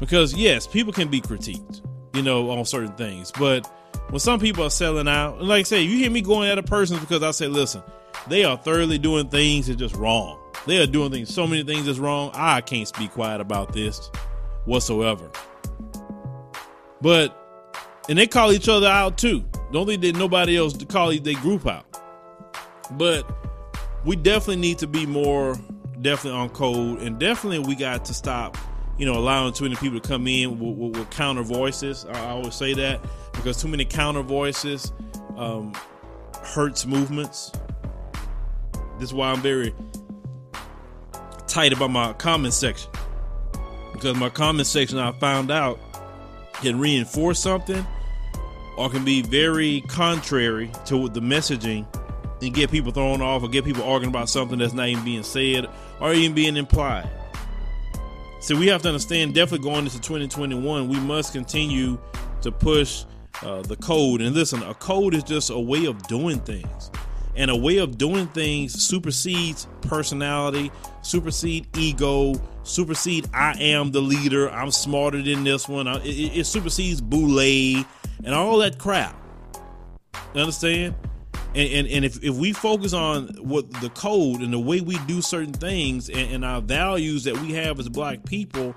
Because 0.00 0.34
yes, 0.34 0.66
people 0.66 0.92
can 0.92 1.08
be 1.08 1.22
critiqued, 1.22 1.80
you 2.14 2.20
know, 2.20 2.50
on 2.50 2.62
certain 2.66 2.92
things. 2.96 3.32
But 3.38 3.66
when 4.10 4.20
some 4.20 4.40
people 4.40 4.64
are 4.64 4.70
selling 4.70 5.08
out, 5.08 5.42
like 5.42 5.60
I 5.60 5.62
say, 5.64 5.82
you 5.82 5.96
hear 5.98 6.10
me 6.10 6.20
going 6.20 6.48
at 6.48 6.58
a 6.58 6.62
person 6.62 6.98
because 6.98 7.22
I 7.22 7.30
say, 7.30 7.46
listen, 7.46 7.82
they 8.28 8.44
are 8.44 8.56
thoroughly 8.56 8.98
doing 8.98 9.28
things 9.28 9.66
that's 9.66 9.78
just 9.78 9.94
wrong. 9.94 10.38
They 10.66 10.82
are 10.82 10.86
doing 10.86 11.10
things, 11.10 11.32
so 11.32 11.46
many 11.46 11.62
things 11.62 11.86
that's 11.86 11.98
wrong. 11.98 12.30
I 12.34 12.60
can't 12.60 12.88
speak 12.88 13.12
quiet 13.12 13.40
about 13.40 13.72
this 13.72 14.10
whatsoever. 14.64 15.30
But 17.00 17.34
and 18.08 18.18
they 18.18 18.26
call 18.26 18.52
each 18.52 18.68
other 18.68 18.88
out 18.88 19.18
too. 19.18 19.44
Don't 19.72 19.86
think 19.86 20.02
that 20.02 20.16
nobody 20.16 20.56
else 20.56 20.72
to 20.74 20.86
call 20.86 21.16
their 21.16 21.34
group 21.34 21.66
out. 21.66 21.84
But 22.92 23.30
we 24.04 24.16
definitely 24.16 24.56
need 24.56 24.78
to 24.78 24.86
be 24.86 25.04
more 25.04 25.54
definitely 26.00 26.40
on 26.40 26.48
code, 26.50 27.02
and 27.02 27.18
definitely 27.18 27.58
we 27.58 27.74
got 27.74 28.04
to 28.06 28.14
stop, 28.14 28.56
you 28.98 29.06
know, 29.06 29.14
allowing 29.14 29.52
too 29.52 29.64
many 29.64 29.76
people 29.76 30.00
to 30.00 30.06
come 30.06 30.26
in 30.26 30.58
with, 30.58 30.76
with, 30.76 30.96
with 30.96 31.10
counter 31.10 31.42
voices. 31.42 32.04
I, 32.04 32.30
always 32.30 32.54
say 32.54 32.74
that 32.74 33.00
because 33.32 33.60
too 33.60 33.68
many 33.68 33.84
counter 33.84 34.22
voices 34.22 34.92
um, 35.36 35.72
hurts 36.42 36.84
movements. 36.84 37.52
This 38.98 39.10
is 39.10 39.14
why 39.14 39.30
I'm 39.30 39.40
very 39.40 39.72
tight 41.46 41.72
about 41.72 41.90
my 41.90 42.12
comment 42.14 42.52
section 42.52 42.90
because 43.92 44.16
my 44.16 44.28
comment 44.28 44.66
section 44.66 44.98
I 44.98 45.12
found 45.12 45.50
out 45.50 45.78
can 46.54 46.78
reinforce 46.78 47.40
something 47.40 47.86
or 48.76 48.88
can 48.90 49.04
be 49.04 49.22
very 49.22 49.80
contrary 49.82 50.70
to 50.86 51.08
the 51.08 51.20
messaging 51.20 51.86
and 52.40 52.54
get 52.54 52.70
people 52.70 52.92
thrown 52.92 53.20
off 53.20 53.42
or 53.42 53.48
get 53.48 53.64
people 53.64 53.82
arguing 53.82 54.14
about 54.14 54.28
something 54.28 54.58
that's 54.58 54.72
not 54.72 54.88
even 54.88 55.04
being 55.04 55.22
said 55.22 55.66
or 56.00 56.12
even 56.12 56.34
being 56.34 56.56
implied. 56.56 57.08
So 58.40 58.56
we 58.56 58.68
have 58.68 58.82
to 58.82 58.88
understand 58.88 59.34
definitely 59.34 59.68
going 59.68 59.84
into 59.84 60.00
2021, 60.00 60.88
we 60.88 61.00
must 61.00 61.32
continue 61.32 61.98
to 62.42 62.52
push 62.52 63.04
uh, 63.42 63.62
the 63.62 63.76
code. 63.76 64.20
And 64.20 64.34
listen, 64.34 64.62
a 64.62 64.74
code 64.74 65.14
is 65.14 65.24
just 65.24 65.50
a 65.50 65.58
way 65.58 65.86
of 65.86 66.00
doing 66.06 66.38
things. 66.40 66.90
And 67.34 67.50
a 67.50 67.56
way 67.56 67.78
of 67.78 67.98
doing 67.98 68.26
things 68.28 68.80
supersedes 68.80 69.66
personality, 69.82 70.70
supersede 71.02 71.66
ego, 71.76 72.34
supersede 72.62 73.28
I 73.32 73.52
am 73.58 73.90
the 73.90 74.00
leader, 74.00 74.50
I'm 74.50 74.70
smarter 74.70 75.22
than 75.22 75.44
this 75.44 75.68
one. 75.68 75.86
It, 75.86 76.06
it, 76.06 76.38
it 76.38 76.44
supersedes 76.46 77.00
boule 77.00 77.38
and 77.38 78.34
all 78.34 78.58
that 78.58 78.78
crap. 78.78 79.16
Understand? 80.34 80.94
And, 81.58 81.72
and, 81.72 81.88
and 81.88 82.04
if, 82.04 82.22
if 82.22 82.36
we 82.36 82.52
focus 82.52 82.92
on 82.92 83.30
what 83.40 83.68
the 83.80 83.90
code 83.90 84.42
and 84.42 84.52
the 84.52 84.60
way 84.60 84.80
we 84.80 84.96
do 85.06 85.20
certain 85.20 85.52
things 85.52 86.08
and, 86.08 86.30
and 86.30 86.44
our 86.44 86.60
values 86.60 87.24
that 87.24 87.36
we 87.40 87.52
have 87.54 87.80
as 87.80 87.88
black 87.88 88.24
people, 88.24 88.76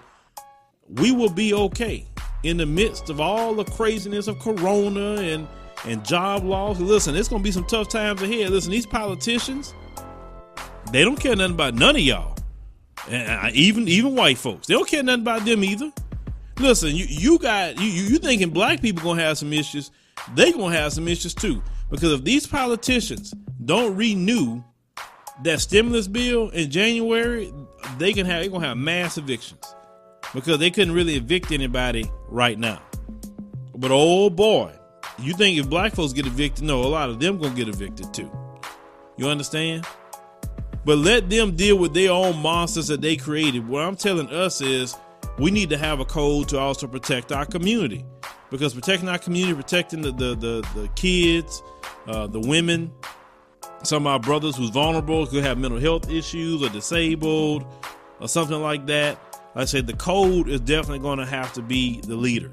we 0.90 1.12
will 1.12 1.30
be 1.30 1.54
okay 1.54 2.08
in 2.42 2.58
the 2.58 2.66
midst 2.66 3.12
of 3.12 3.22
all 3.22 3.54
the 3.54 3.66
craziness 3.66 4.28
of 4.28 4.40
corona 4.40 5.22
and 5.22 5.48
and 5.86 6.04
job 6.04 6.44
loss. 6.44 6.80
Listen, 6.80 7.16
it's 7.16 7.28
gonna 7.28 7.44
be 7.44 7.52
some 7.52 7.66
tough 7.66 7.88
times 7.88 8.20
ahead. 8.24 8.50
Listen, 8.50 8.72
these 8.72 8.88
politicians, 8.88 9.76
they 10.92 11.04
don't 11.04 11.20
care 11.20 11.36
nothing 11.36 11.54
about 11.54 11.76
none 11.76 11.96
of 11.96 12.02
y'all. 12.02 12.36
And 13.08 13.56
even 13.56 13.88
even 13.88 14.16
white 14.16 14.40
folks, 14.40 14.66
they 14.66 14.74
don't 14.74 14.88
care 14.88 15.04
nothing 15.04 15.22
about 15.22 15.46
them 15.46 15.64
either. 15.64 15.92
Listen, 16.62 16.96
you 16.96 17.06
you 17.10 17.40
got 17.40 17.80
you 17.80 17.88
you 17.88 18.20
thinking 18.20 18.52
black 18.52 18.82
people 18.82 19.04
gonna 19.04 19.22
have 19.24 19.38
some 19.38 19.52
issues? 19.52 19.90
They 20.36 20.52
gonna 20.52 20.76
have 20.76 20.94
some 20.94 21.08
issues 21.08 21.34
too. 21.34 21.64
Because 21.90 22.14
if 22.14 22.24
these 22.24 22.46
politicians 22.46 23.34
don't 23.66 23.96
renew 23.96 24.64
that 25.44 25.60
stimulus 25.60 26.08
bill 26.08 26.50
in 26.50 26.70
January, 26.70 27.52
they 27.98 28.14
can 28.14 28.28
have 28.28 28.42
they're 28.42 28.52
gonna 28.52 28.68
have 28.68 28.78
mass 28.78 29.18
evictions 29.18 29.76
because 30.36 30.60
they 30.60 30.70
couldn't 30.70 30.94
really 30.94 31.16
evict 31.16 31.52
anybody 31.52 32.10
right 32.28 32.60
now. 32.60 32.80
But 33.76 33.90
oh 33.92 34.30
boy, 34.30 34.72
you 35.18 35.34
think 35.34 35.58
if 35.58 35.68
black 35.68 35.96
folks 35.96 36.14
get 36.14 36.28
evicted, 36.28 36.64
no, 36.64 36.84
a 36.84 36.86
lot 36.86 37.10
of 37.10 37.20
them 37.20 37.40
gonna 37.40 37.56
get 37.56 37.70
evicted 37.70 38.14
too. 38.14 38.32
You 39.18 39.28
understand? 39.30 39.88
But 40.86 41.00
let 41.00 41.28
them 41.28 41.56
deal 41.56 41.78
with 41.78 41.96
their 41.96 42.12
own 42.12 42.38
monsters 42.38 42.88
that 42.88 43.02
they 43.02 43.16
created. 43.16 43.68
What 43.68 43.84
I'm 43.84 43.96
telling 43.96 44.30
us 44.30 44.62
is 44.62 44.96
we 45.42 45.50
need 45.50 45.72
to 45.72 45.78
have 45.78 46.00
a 46.00 46.06
code 46.06 46.48
to 46.50 46.60
also 46.60 46.88
protect 46.88 47.32
our 47.32 47.46
community 47.46 48.06
because 48.52 48.76
protecting 48.76 49.10
our 49.10 49.18
community, 49.18 49.56
protecting 49.56 50.02
the 50.02 50.12
the 50.12 50.36
the, 50.36 50.68
the 50.76 50.88
kids, 50.96 51.64
uh, 52.08 52.28
the 52.28 52.40
women, 52.40 52.92
some 53.84 54.06
of 54.06 54.14
our 54.14 54.20
brothers 54.20 54.56
who's 54.56 54.70
vulnerable, 54.70 55.26
who 55.26 55.40
have 55.40 55.58
mental 55.58 55.80
health 55.80 56.12
issues 56.12 56.62
or 56.62 56.70
disabled 56.70 57.66
or 58.20 58.28
something 58.28 58.62
like 58.62 58.86
that. 58.86 59.18
Like 59.56 59.64
I 59.64 59.66
said, 59.66 59.88
the 59.88 59.94
code 59.94 60.48
is 60.48 60.62
definitely 60.62 61.00
going 61.00 61.18
to 61.18 61.26
have 61.26 61.52
to 61.54 61.62
be 61.64 62.00
the 62.02 62.16
leader. 62.16 62.52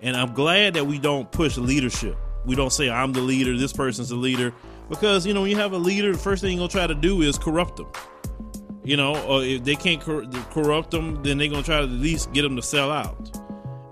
And 0.00 0.16
I'm 0.16 0.32
glad 0.32 0.74
that 0.74 0.86
we 0.86 0.98
don't 0.98 1.30
push 1.30 1.58
leadership. 1.58 2.16
We 2.44 2.56
don't 2.56 2.72
say, 2.72 2.90
I'm 2.90 3.12
the 3.12 3.20
leader, 3.20 3.56
this 3.56 3.72
person's 3.72 4.08
the 4.08 4.16
leader. 4.16 4.52
Because, 4.88 5.24
you 5.24 5.34
know, 5.34 5.42
when 5.42 5.50
you 5.50 5.56
have 5.58 5.72
a 5.72 5.78
leader, 5.78 6.10
the 6.10 6.18
first 6.18 6.42
thing 6.42 6.52
you're 6.52 6.58
going 6.58 6.68
to 6.70 6.76
try 6.76 6.86
to 6.88 6.94
do 6.94 7.22
is 7.22 7.38
corrupt 7.38 7.76
them. 7.76 7.86
You 8.84 8.96
know, 8.96 9.14
or 9.26 9.44
if 9.44 9.62
they 9.62 9.76
can't 9.76 10.00
cor- 10.00 10.24
corrupt 10.50 10.90
them, 10.90 11.22
then 11.22 11.38
they're 11.38 11.48
to 11.48 11.62
try 11.62 11.78
to 11.78 11.84
at 11.84 11.90
least 11.90 12.32
get 12.32 12.42
them 12.42 12.56
to 12.56 12.62
sell 12.62 12.90
out. 12.90 13.30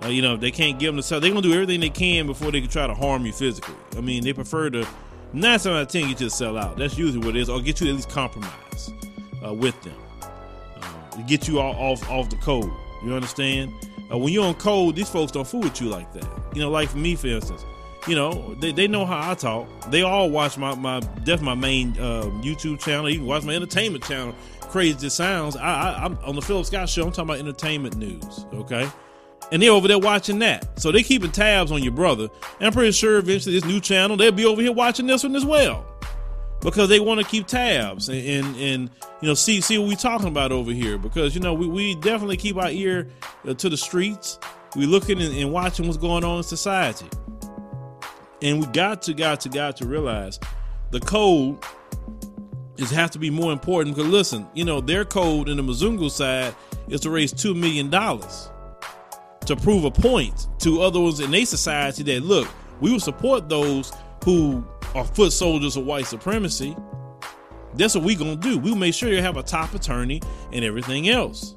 Uh, 0.02 0.08
you 0.08 0.20
know, 0.20 0.34
if 0.34 0.40
they 0.40 0.50
can't 0.50 0.78
get 0.78 0.86
them 0.86 0.96
to 0.96 1.02
sell, 1.02 1.20
they're 1.20 1.30
gonna 1.30 1.42
do 1.42 1.52
everything 1.52 1.80
they 1.80 1.90
can 1.90 2.26
before 2.26 2.50
they 2.50 2.60
can 2.60 2.70
try 2.70 2.86
to 2.86 2.94
harm 2.94 3.24
you 3.24 3.32
physically. 3.32 3.74
I 3.96 4.00
mean, 4.00 4.24
they 4.24 4.32
prefer 4.32 4.70
to 4.70 4.86
nine 5.32 5.54
out 5.54 5.66
of 5.66 5.88
ten 5.88 6.08
you 6.08 6.14
to 6.16 6.30
sell 6.30 6.58
out. 6.58 6.76
That's 6.76 6.98
usually 6.98 7.24
what 7.24 7.36
it 7.36 7.40
is, 7.40 7.48
or 7.48 7.60
get 7.60 7.80
you 7.80 7.88
at 7.88 7.94
least 7.94 8.08
compromise 8.08 8.92
uh, 9.46 9.54
with 9.54 9.80
them, 9.82 9.94
uh, 10.82 11.22
get 11.26 11.46
you 11.46 11.60
all 11.60 11.74
off 11.74 12.10
off 12.10 12.30
the 12.30 12.36
code. 12.36 12.70
You 13.04 13.14
understand? 13.14 13.72
Uh, 14.12 14.18
when 14.18 14.32
you're 14.32 14.44
on 14.44 14.54
code, 14.54 14.96
these 14.96 15.08
folks 15.08 15.30
don't 15.30 15.46
fool 15.46 15.60
with 15.60 15.80
you 15.80 15.88
like 15.88 16.12
that. 16.14 16.26
You 16.52 16.62
know, 16.62 16.70
like 16.70 16.88
for 16.88 16.98
me, 16.98 17.14
for 17.14 17.28
instance, 17.28 17.64
you 18.08 18.16
know, 18.16 18.54
they, 18.54 18.72
they 18.72 18.88
know 18.88 19.06
how 19.06 19.30
I 19.30 19.34
talk. 19.34 19.68
They 19.90 20.02
all 20.02 20.30
watch 20.30 20.58
my 20.58 20.74
my 20.74 21.00
that's 21.24 21.42
my 21.42 21.54
main 21.54 21.92
uh, 21.92 22.24
YouTube 22.42 22.80
channel. 22.80 23.08
You 23.08 23.18
can 23.18 23.26
watch 23.26 23.44
my 23.44 23.54
entertainment 23.54 24.04
channel. 24.04 24.34
Crazy 24.70 25.06
it 25.06 25.10
sounds. 25.10 25.56
I, 25.56 25.92
I 25.92 26.04
I'm 26.04 26.18
on 26.24 26.34
the 26.34 26.42
Philip 26.42 26.66
Scott 26.66 26.88
show. 26.88 27.06
I'm 27.06 27.12
talking 27.12 27.24
about 27.24 27.38
entertainment 27.38 27.96
news. 27.96 28.46
Okay 28.54 28.90
and 29.52 29.62
they're 29.62 29.72
over 29.72 29.88
there 29.88 29.98
watching 29.98 30.38
that. 30.40 30.78
So 30.78 30.92
they're 30.92 31.02
keeping 31.02 31.32
tabs 31.32 31.72
on 31.72 31.82
your 31.82 31.92
brother. 31.92 32.28
And 32.58 32.66
I'm 32.66 32.72
pretty 32.72 32.92
sure 32.92 33.18
eventually 33.18 33.54
this 33.54 33.64
new 33.64 33.80
channel, 33.80 34.16
they'll 34.16 34.32
be 34.32 34.44
over 34.44 34.62
here 34.62 34.72
watching 34.72 35.06
this 35.06 35.22
one 35.22 35.34
as 35.34 35.44
well. 35.44 35.86
Because 36.60 36.88
they 36.88 37.00
want 37.00 37.20
to 37.20 37.26
keep 37.26 37.46
tabs 37.46 38.10
and, 38.10 38.18
and, 38.18 38.56
and 38.56 38.90
you 39.22 39.28
know 39.28 39.34
see 39.34 39.62
see 39.62 39.78
what 39.78 39.88
we're 39.88 39.96
talking 39.96 40.28
about 40.28 40.52
over 40.52 40.72
here. 40.72 40.98
Because 40.98 41.34
you 41.34 41.40
know 41.40 41.54
we, 41.54 41.66
we 41.66 41.94
definitely 41.96 42.36
keep 42.36 42.56
our 42.56 42.70
ear 42.70 43.08
uh, 43.48 43.54
to 43.54 43.70
the 43.70 43.78
streets. 43.78 44.38
We 44.76 44.84
looking 44.84 45.22
and, 45.22 45.34
and 45.34 45.52
watching 45.52 45.86
what's 45.86 45.96
going 45.96 46.22
on 46.22 46.38
in 46.38 46.42
society. 46.42 47.08
And 48.42 48.60
we 48.60 48.66
got 48.66 49.00
to 49.02 49.14
got 49.14 49.40
to 49.40 49.48
got 49.48 49.76
to 49.78 49.86
realize 49.86 50.38
the 50.90 51.00
code 51.00 51.64
is 52.80 52.90
have 52.90 53.10
to 53.12 53.18
be 53.18 53.30
more 53.30 53.52
important 53.52 53.94
because 53.94 54.10
listen, 54.10 54.46
you 54.54 54.64
know, 54.64 54.80
their 54.80 55.04
code 55.04 55.48
in 55.48 55.56
the 55.56 55.62
Mzungu 55.62 56.10
side 56.10 56.54
is 56.88 57.00
to 57.00 57.10
raise 57.10 57.32
two 57.32 57.54
million 57.54 57.90
dollars 57.90 58.50
to 59.46 59.56
prove 59.56 59.84
a 59.84 59.90
point 59.90 60.46
to 60.60 60.80
others 60.80 61.20
in 61.20 61.34
a 61.34 61.44
society 61.44 62.02
that 62.04 62.22
look, 62.22 62.48
we 62.80 62.92
will 62.92 63.00
support 63.00 63.48
those 63.48 63.92
who 64.24 64.64
are 64.94 65.04
foot 65.04 65.32
soldiers 65.32 65.76
of 65.76 65.84
white 65.84 66.06
supremacy. 66.06 66.76
That's 67.74 67.94
what 67.94 68.04
we 68.04 68.14
gonna 68.14 68.36
do. 68.36 68.58
We'll 68.58 68.76
make 68.76 68.94
sure 68.94 69.08
you 69.08 69.22
have 69.22 69.36
a 69.36 69.42
top 69.42 69.74
attorney 69.74 70.20
and 70.52 70.64
everything 70.64 71.08
else. 71.08 71.54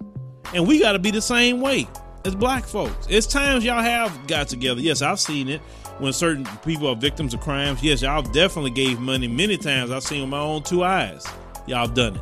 And 0.54 0.68
we 0.68 0.80
gotta 0.80 1.00
be 1.00 1.12
the 1.12 1.22
same 1.22 1.62
way 1.62 1.88
as 2.26 2.36
black 2.36 2.66
folks. 2.66 3.08
It's 3.10 3.28
times 3.28 3.64
y'all 3.66 3.82
have 3.82 4.28
got 4.28 4.48
together. 4.48 4.82
Yes, 4.82 5.02
I've 5.02 5.20
seen 5.20 5.50
it 5.50 5.62
when 6.00 6.14
certain 6.14 6.46
people 6.64 6.88
are 6.88 6.96
victims 6.96 7.34
of 7.34 7.40
crimes. 7.40 7.84
Yes, 7.84 8.02
y'all 8.02 8.22
definitely 8.22 8.72
gave 8.72 9.00
money 9.00 9.28
many 9.28 9.58
times. 9.58 9.92
I've 9.92 10.04
seen 10.04 10.22
with 10.22 10.30
my 10.30 10.40
own 10.40 10.64
two 10.64 10.84
eyes. 10.84 11.26
Y'all 11.68 11.88
done 11.88 12.16
it. 12.16 12.22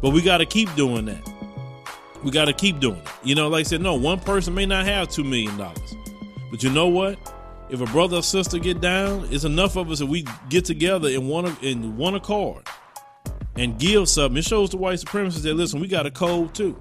But 0.00 0.10
we 0.10 0.22
gotta 0.22 0.46
keep 0.46 0.74
doing 0.74 1.06
that 1.06 1.34
we 2.24 2.30
got 2.30 2.46
to 2.46 2.52
keep 2.52 2.80
doing 2.80 2.96
it. 2.96 3.08
You 3.22 3.34
know, 3.34 3.48
like 3.48 3.60
I 3.60 3.62
said, 3.64 3.82
no, 3.82 3.94
one 3.94 4.18
person 4.18 4.54
may 4.54 4.66
not 4.66 4.86
have 4.86 5.08
$2 5.08 5.24
million. 5.24 5.56
But 6.50 6.62
you 6.62 6.70
know 6.70 6.88
what? 6.88 7.18
If 7.68 7.80
a 7.80 7.86
brother 7.86 8.16
or 8.16 8.22
sister 8.22 8.58
get 8.58 8.80
down, 8.80 9.28
it's 9.30 9.44
enough 9.44 9.76
of 9.76 9.90
us 9.90 9.98
that 9.98 10.06
we 10.06 10.24
get 10.48 10.64
together 10.64 11.08
in 11.08 11.28
one 11.28 11.56
in 11.62 11.96
one 11.96 12.14
accord 12.14 12.66
and 13.56 13.78
give 13.78 14.08
something, 14.08 14.38
it 14.38 14.44
shows 14.44 14.70
the 14.70 14.76
white 14.76 14.98
supremacists 14.98 15.42
that 15.42 15.54
listen, 15.54 15.80
we 15.80 15.88
got 15.88 16.06
a 16.06 16.10
code 16.10 16.54
too. 16.54 16.80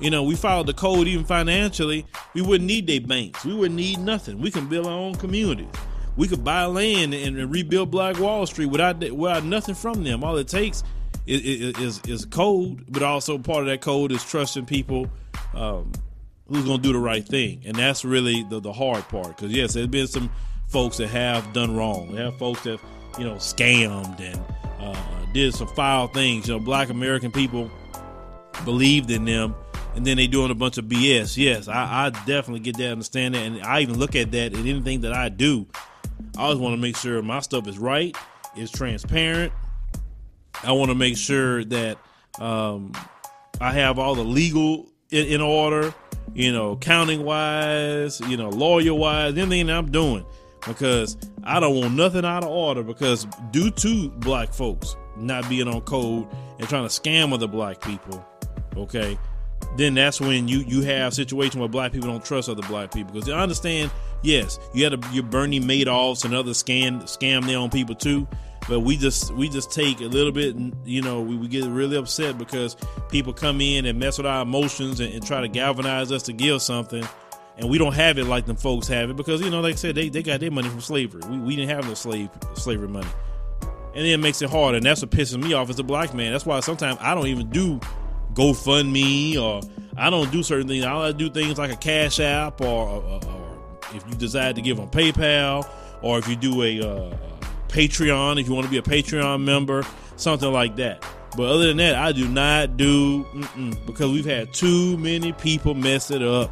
You 0.00 0.10
know, 0.10 0.22
we 0.24 0.34
followed 0.34 0.66
the 0.66 0.74
code 0.74 1.06
even 1.06 1.24
financially. 1.24 2.06
We 2.34 2.42
wouldn't 2.42 2.66
need 2.66 2.86
their 2.86 3.00
banks. 3.00 3.44
We 3.44 3.54
wouldn't 3.54 3.76
need 3.76 3.98
nothing. 4.00 4.40
We 4.40 4.50
can 4.50 4.68
build 4.68 4.86
our 4.86 4.92
own 4.92 5.14
communities. 5.14 5.70
We 6.16 6.28
could 6.28 6.44
buy 6.44 6.64
land 6.66 7.14
and, 7.14 7.50
rebuild 7.50 7.90
Black 7.90 8.18
Wall 8.18 8.46
Street 8.46 8.66
without 8.66 9.00
without 9.00 9.44
nothing 9.44 9.74
from 9.74 10.04
them. 10.04 10.24
All 10.24 10.36
it 10.36 10.48
takes 10.48 10.82
is 11.26 11.40
is, 11.78 12.00
is 12.06 12.24
code, 12.26 12.84
but 12.88 13.02
also 13.02 13.38
part 13.38 13.60
of 13.60 13.66
that 13.66 13.80
code 13.80 14.12
is 14.12 14.22
trusting 14.24 14.66
people 14.66 15.08
um, 15.54 15.92
who's 16.48 16.64
going 16.64 16.78
to 16.78 16.82
do 16.82 16.92
the 16.92 16.98
right 16.98 17.26
thing, 17.26 17.62
and 17.64 17.76
that's 17.76 18.04
really 18.04 18.42
the 18.44 18.60
the 18.60 18.72
hard 18.72 19.08
part. 19.08 19.28
Because 19.28 19.52
yes, 19.52 19.74
there's 19.74 19.86
been 19.86 20.06
some 20.06 20.30
folks 20.68 20.98
that 20.98 21.08
have 21.08 21.52
done 21.52 21.76
wrong. 21.76 22.14
There 22.14 22.24
have 22.24 22.38
folks 22.38 22.62
that 22.64 22.80
you 23.18 23.24
know 23.24 23.36
scammed 23.36 24.20
and 24.20 24.40
uh, 24.80 25.32
did 25.32 25.54
some 25.54 25.68
foul 25.68 26.08
things. 26.08 26.48
You 26.48 26.54
know, 26.54 26.60
Black 26.60 26.90
American 26.90 27.30
people 27.30 27.70
believed 28.64 29.10
in 29.10 29.24
them 29.24 29.54
and 29.94 30.06
then 30.06 30.16
they 30.16 30.26
doing 30.26 30.50
a 30.50 30.54
bunch 30.54 30.78
of 30.78 30.86
BS. 30.86 31.36
Yes, 31.36 31.68
I, 31.68 32.06
I, 32.06 32.10
definitely 32.10 32.60
get 32.60 32.76
that, 32.78 32.92
understand 32.92 33.34
that, 33.34 33.46
and 33.46 33.62
I 33.62 33.80
even 33.80 33.98
look 33.98 34.16
at 34.16 34.30
that 34.32 34.52
in 34.52 34.66
anything 34.66 35.02
that 35.02 35.12
I 35.12 35.28
do. 35.28 35.66
I 36.36 36.42
always 36.42 36.58
want 36.58 36.74
to 36.74 36.80
make 36.80 36.96
sure 36.96 37.20
my 37.22 37.40
stuff 37.40 37.66
is 37.66 37.78
right, 37.78 38.16
is 38.56 38.70
transparent. 38.70 39.52
I 40.62 40.72
want 40.72 40.90
to 40.90 40.94
make 40.94 41.16
sure 41.16 41.64
that 41.64 41.98
um, 42.38 42.92
I 43.60 43.72
have 43.72 43.98
all 43.98 44.14
the 44.14 44.24
legal 44.24 44.88
in, 45.10 45.26
in 45.26 45.40
order, 45.40 45.94
you 46.34 46.52
know, 46.52 46.76
counting 46.76 47.24
wise, 47.24 48.20
you 48.20 48.36
know, 48.36 48.48
lawyer 48.48 48.94
wise, 48.94 49.36
anything 49.36 49.70
I'm 49.70 49.90
doing, 49.90 50.24
because 50.66 51.16
I 51.44 51.60
don't 51.60 51.76
want 51.76 51.94
nothing 51.94 52.24
out 52.24 52.44
of 52.44 52.50
order. 52.50 52.82
Because 52.82 53.26
due 53.50 53.70
to 53.70 54.10
black 54.10 54.54
folks 54.54 54.96
not 55.16 55.48
being 55.48 55.68
on 55.68 55.82
code 55.82 56.26
and 56.58 56.68
trying 56.68 56.88
to 56.88 57.00
scam 57.00 57.32
other 57.32 57.48
black 57.48 57.80
people, 57.80 58.24
okay, 58.76 59.18
then 59.76 59.94
that's 59.94 60.20
when 60.20 60.48
you 60.48 60.58
you 60.58 60.82
have 60.82 61.14
situation 61.14 61.60
where 61.60 61.68
black 61.68 61.92
people 61.92 62.08
don't 62.08 62.24
trust 62.24 62.48
other 62.48 62.62
black 62.68 62.92
people 62.92 63.12
because 63.12 63.28
I 63.28 63.40
understand. 63.40 63.90
Yes, 64.24 64.60
you 64.72 64.84
had 64.84 64.94
a, 64.94 65.00
your 65.12 65.24
Bernie 65.24 65.58
Madoffs 65.58 66.24
and 66.24 66.32
other 66.34 66.52
scam 66.52 67.02
scam 67.02 67.44
their 67.44 67.58
own 67.58 67.70
people 67.70 67.94
too, 67.94 68.28
but 68.68 68.80
we 68.80 68.96
just 68.96 69.32
we 69.34 69.48
just 69.48 69.72
take 69.72 70.00
a 70.00 70.04
little 70.04 70.30
bit. 70.30 70.54
And, 70.54 70.76
you 70.84 71.02
know, 71.02 71.20
we, 71.20 71.36
we 71.36 71.48
get 71.48 71.64
really 71.64 71.96
upset 71.96 72.38
because 72.38 72.76
people 73.10 73.32
come 73.32 73.60
in 73.60 73.86
and 73.86 73.98
mess 73.98 74.18
with 74.18 74.26
our 74.26 74.42
emotions 74.42 75.00
and, 75.00 75.12
and 75.12 75.26
try 75.26 75.40
to 75.40 75.48
galvanize 75.48 76.12
us 76.12 76.22
to 76.24 76.32
give 76.32 76.62
something, 76.62 77.04
and 77.56 77.68
we 77.68 77.78
don't 77.78 77.94
have 77.94 78.18
it 78.18 78.26
like 78.26 78.46
them 78.46 78.56
folks 78.56 78.86
have 78.88 79.10
it 79.10 79.16
because 79.16 79.40
you 79.40 79.50
know, 79.50 79.60
like 79.60 79.72
I 79.72 79.76
said, 79.76 79.94
they, 79.96 80.08
they 80.08 80.22
got 80.22 80.38
their 80.38 80.50
money 80.50 80.68
from 80.68 80.80
slavery. 80.80 81.22
We, 81.28 81.38
we 81.38 81.56
didn't 81.56 81.70
have 81.70 81.86
no 81.88 81.94
slave 81.94 82.30
slavery 82.54 82.88
money, 82.88 83.08
and 83.62 84.04
then 84.04 84.06
it 84.06 84.20
makes 84.20 84.40
it 84.40 84.50
hard, 84.50 84.76
and 84.76 84.84
that's 84.84 85.02
what 85.02 85.10
pisses 85.10 85.42
me 85.42 85.52
off 85.54 85.68
as 85.68 85.80
a 85.80 85.82
black 85.82 86.14
man. 86.14 86.30
That's 86.30 86.46
why 86.46 86.60
sometimes 86.60 86.98
I 87.00 87.14
don't 87.16 87.26
even 87.26 87.48
do 87.50 87.80
GoFundMe 88.34 89.36
or 89.36 89.60
I 89.96 90.10
don't 90.10 90.30
do 90.32 90.42
certain 90.42 90.68
things. 90.68 90.84
I 90.84 91.12
do 91.12 91.30
things 91.30 91.58
like 91.58 91.72
a 91.72 91.76
Cash 91.76 92.20
App 92.20 92.60
or, 92.60 92.88
or, 92.88 93.20
or 93.24 93.58
if 93.94 94.04
you 94.08 94.14
decide 94.14 94.56
to 94.56 94.62
give 94.62 94.76
them 94.76 94.88
PayPal 94.88 95.68
or 96.02 96.18
if 96.18 96.28
you 96.28 96.36
do 96.36 96.62
a 96.62 96.80
uh, 96.80 97.16
Patreon, 97.68 98.40
if 98.40 98.48
you 98.48 98.54
want 98.54 98.66
to 98.66 98.70
be 98.70 98.78
a 98.78 98.82
Patreon 98.82 99.42
member, 99.44 99.84
something 100.16 100.52
like 100.52 100.76
that. 100.76 101.04
But 101.36 101.48
other 101.48 101.66
than 101.68 101.78
that, 101.78 101.94
I 101.94 102.12
do 102.12 102.28
not 102.28 102.76
do 102.76 103.24
because 103.86 104.10
we've 104.12 104.26
had 104.26 104.52
too 104.52 104.98
many 104.98 105.32
people 105.32 105.74
mess 105.74 106.10
it 106.10 106.22
up, 106.22 106.50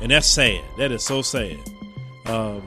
and 0.00 0.10
that's 0.10 0.26
sad. 0.26 0.62
That 0.78 0.90
is 0.90 1.04
so 1.04 1.20
sad. 1.20 1.58
Um, 2.24 2.62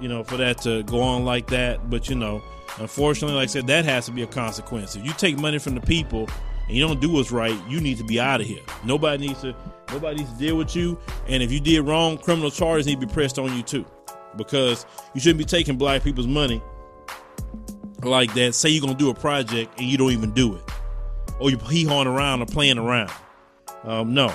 you 0.00 0.08
know, 0.08 0.24
for 0.24 0.36
that 0.36 0.58
to 0.62 0.82
go 0.84 1.00
on 1.00 1.24
like 1.24 1.48
that. 1.48 1.88
But 1.88 2.08
you 2.08 2.16
know, 2.16 2.42
unfortunately, 2.78 3.36
like 3.36 3.44
I 3.44 3.52
said, 3.52 3.68
that 3.68 3.84
has 3.84 4.06
to 4.06 4.12
be 4.12 4.22
a 4.22 4.26
consequence. 4.26 4.96
If 4.96 5.04
you 5.04 5.12
take 5.12 5.38
money 5.38 5.58
from 5.58 5.76
the 5.76 5.80
people 5.80 6.28
and 6.68 6.76
you 6.76 6.86
don't 6.86 7.00
do 7.00 7.10
what's 7.10 7.32
right, 7.32 7.56
you 7.66 7.80
need 7.80 7.96
to 7.98 8.04
be 8.04 8.20
out 8.20 8.40
of 8.40 8.46
here. 8.46 8.62
Nobody 8.84 9.26
needs 9.26 9.40
to 9.40 9.56
nobody 9.90 10.18
needs 10.18 10.32
to 10.32 10.38
deal 10.38 10.56
with 10.56 10.76
you. 10.76 10.98
And 11.26 11.42
if 11.42 11.50
you 11.50 11.60
did 11.60 11.80
wrong, 11.80 12.18
criminal 12.18 12.50
charges 12.50 12.86
need 12.86 13.00
to 13.00 13.06
be 13.06 13.12
pressed 13.12 13.38
on 13.38 13.54
you 13.56 13.62
too. 13.62 13.86
Because 14.36 14.86
you 15.14 15.20
shouldn't 15.20 15.38
be 15.38 15.44
taking 15.44 15.76
black 15.76 16.04
people's 16.04 16.26
money 16.26 16.62
like 18.02 18.32
that. 18.34 18.54
Say 18.54 18.68
you're 18.68 18.82
gonna 18.82 18.98
do 18.98 19.10
a 19.10 19.14
project 19.14 19.78
and 19.80 19.88
you 19.88 19.96
don't 19.96 20.12
even 20.12 20.32
do 20.32 20.54
it. 20.54 20.62
Or 21.40 21.50
you 21.50 21.56
hee 21.56 21.84
hawing 21.84 22.06
around 22.06 22.42
or 22.42 22.46
playing 22.46 22.78
around. 22.78 23.10
Um, 23.84 24.12
no. 24.12 24.32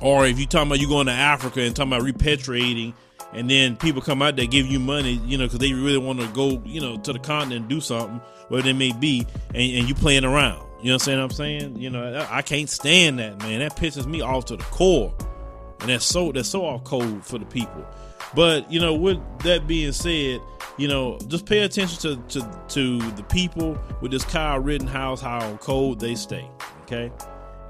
Or 0.00 0.26
if 0.26 0.38
you're 0.38 0.48
talking 0.48 0.68
about 0.68 0.80
you 0.80 0.88
going 0.88 1.06
to 1.06 1.12
Africa 1.12 1.60
and 1.60 1.74
talking 1.74 1.92
about 1.92 2.06
repatriating 2.06 2.94
and 3.32 3.48
then 3.48 3.76
people 3.76 4.02
come 4.02 4.22
out 4.22 4.36
there 4.36 4.46
give 4.46 4.66
you 4.66 4.80
money, 4.80 5.20
you 5.24 5.38
know, 5.38 5.44
because 5.44 5.60
they 5.60 5.72
really 5.72 5.98
want 5.98 6.20
to 6.20 6.26
go, 6.28 6.60
you 6.64 6.80
know, 6.80 6.96
to 6.98 7.12
the 7.12 7.18
continent 7.18 7.60
and 7.60 7.68
do 7.68 7.80
something, 7.80 8.20
where 8.48 8.62
they 8.62 8.72
may 8.72 8.92
be, 8.92 9.26
and, 9.48 9.56
and 9.56 9.88
you 9.88 9.94
playing 9.94 10.24
around. 10.24 10.66
You 10.82 10.88
know 10.88 10.94
what 10.94 11.08
I'm 11.08 11.30
saying? 11.30 11.78
You 11.78 11.90
know, 11.90 12.26
I 12.30 12.42
can't 12.42 12.68
stand 12.68 13.18
that, 13.18 13.38
man. 13.40 13.60
That 13.60 13.76
pisses 13.76 14.06
me 14.06 14.22
off 14.22 14.46
to 14.46 14.56
the 14.56 14.64
core. 14.64 15.14
And 15.80 15.90
that's 15.90 16.04
so 16.04 16.32
that's 16.32 16.48
so 16.48 16.64
off 16.64 16.84
code 16.84 17.24
for 17.24 17.38
the 17.38 17.44
people. 17.46 17.86
But, 18.34 18.70
you 18.70 18.80
know, 18.80 18.94
with 18.94 19.18
that 19.40 19.66
being 19.66 19.92
said, 19.92 20.40
you 20.76 20.88
know, 20.88 21.18
just 21.26 21.46
pay 21.46 21.60
attention 21.60 21.98
to 22.00 22.40
to, 22.40 22.60
to 22.68 22.98
the 23.12 23.22
people 23.24 23.78
with 24.00 24.10
this 24.10 24.24
Kyle 24.24 24.58
Rittenhouse, 24.58 25.20
how 25.20 25.56
cold 25.56 26.00
they 26.00 26.14
stay. 26.14 26.48
Okay. 26.82 27.10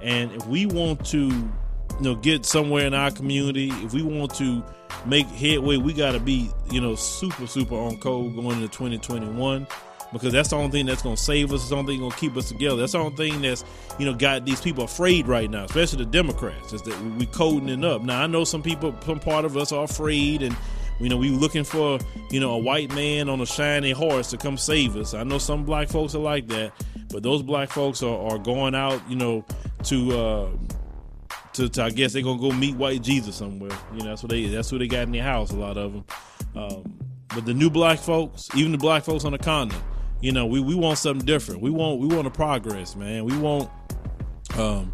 And 0.00 0.32
if 0.32 0.46
we 0.46 0.66
want 0.66 1.04
to, 1.06 1.26
you 1.28 2.00
know, 2.00 2.14
get 2.14 2.46
somewhere 2.46 2.86
in 2.86 2.94
our 2.94 3.10
community, 3.10 3.70
if 3.82 3.92
we 3.92 4.02
want 4.02 4.34
to 4.36 4.64
make 5.06 5.26
headway, 5.26 5.76
we 5.76 5.92
gotta 5.92 6.20
be, 6.20 6.50
you 6.70 6.80
know, 6.80 6.94
super, 6.94 7.46
super 7.46 7.74
on 7.74 7.98
code 7.98 8.34
going 8.34 8.62
into 8.62 8.68
2021 8.68 9.66
because 10.12 10.32
that's 10.32 10.48
the 10.48 10.56
only 10.56 10.70
thing 10.70 10.86
that's 10.86 11.02
going 11.02 11.16
to 11.16 11.22
save 11.22 11.52
us. 11.52 11.60
It's 11.60 11.70
the 11.70 11.76
only 11.76 11.94
thing 11.94 12.00
going 12.00 12.12
to 12.12 12.16
keep 12.16 12.36
us 12.36 12.48
together. 12.48 12.76
That's 12.76 12.92
the 12.92 12.98
only 12.98 13.16
thing 13.16 13.42
that's 13.42 13.64
you 13.98 14.06
know 14.06 14.14
got 14.14 14.44
these 14.44 14.60
people 14.60 14.84
afraid 14.84 15.26
right 15.26 15.50
now, 15.50 15.64
especially 15.64 16.04
the 16.04 16.10
Democrats, 16.10 16.72
is 16.72 16.82
that 16.82 17.00
we 17.18 17.26
coding 17.26 17.68
it 17.68 17.84
up. 17.84 18.02
Now 18.02 18.22
I 18.22 18.26
know 18.26 18.44
some 18.44 18.62
people, 18.62 18.94
some 19.04 19.20
part 19.20 19.44
of 19.44 19.56
us 19.56 19.72
are 19.72 19.84
afraid, 19.84 20.42
and 20.42 20.56
you 20.98 21.08
know 21.08 21.16
we 21.16 21.30
looking 21.30 21.64
for 21.64 21.98
you 22.30 22.40
know 22.40 22.52
a 22.52 22.58
white 22.58 22.94
man 22.94 23.28
on 23.28 23.40
a 23.40 23.46
shiny 23.46 23.92
horse 23.92 24.30
to 24.30 24.36
come 24.36 24.56
save 24.56 24.96
us. 24.96 25.14
I 25.14 25.24
know 25.24 25.38
some 25.38 25.64
black 25.64 25.88
folks 25.88 26.14
are 26.14 26.18
like 26.18 26.48
that, 26.48 26.72
but 27.12 27.22
those 27.22 27.42
black 27.42 27.70
folks 27.70 28.02
are, 28.02 28.32
are 28.32 28.38
going 28.38 28.74
out, 28.74 29.00
you 29.08 29.16
know, 29.16 29.44
to. 29.84 30.18
Uh, 30.18 30.48
to, 31.52 31.68
to, 31.68 31.82
I 31.82 31.90
guess 31.90 32.12
they're 32.12 32.22
gonna 32.22 32.40
go 32.40 32.52
meet 32.52 32.76
white 32.76 33.02
Jesus 33.02 33.34
somewhere. 33.34 33.76
You 33.92 34.04
know, 34.04 34.10
that's 34.10 34.22
what 34.22 34.30
they 34.30 34.46
that's 34.46 34.70
what 34.70 34.78
they 34.78 34.86
got 34.86 35.02
in 35.02 35.12
their 35.12 35.24
house. 35.24 35.50
A 35.50 35.56
lot 35.56 35.76
of 35.76 35.92
them. 35.92 36.04
Um, 36.54 37.00
but 37.34 37.44
the 37.46 37.54
new 37.54 37.70
black 37.70 37.98
folks, 37.98 38.48
even 38.54 38.72
the 38.72 38.78
black 38.78 39.04
folks 39.04 39.24
on 39.24 39.32
the 39.32 39.38
continent, 39.38 39.82
you 40.20 40.32
know, 40.32 40.46
we, 40.46 40.60
we 40.60 40.74
want 40.74 40.98
something 40.98 41.24
different. 41.24 41.60
We 41.60 41.70
want 41.70 42.00
we 42.00 42.06
want 42.06 42.24
to 42.24 42.30
progress, 42.30 42.96
man. 42.96 43.24
We 43.24 43.36
want 43.36 43.70
um 44.58 44.92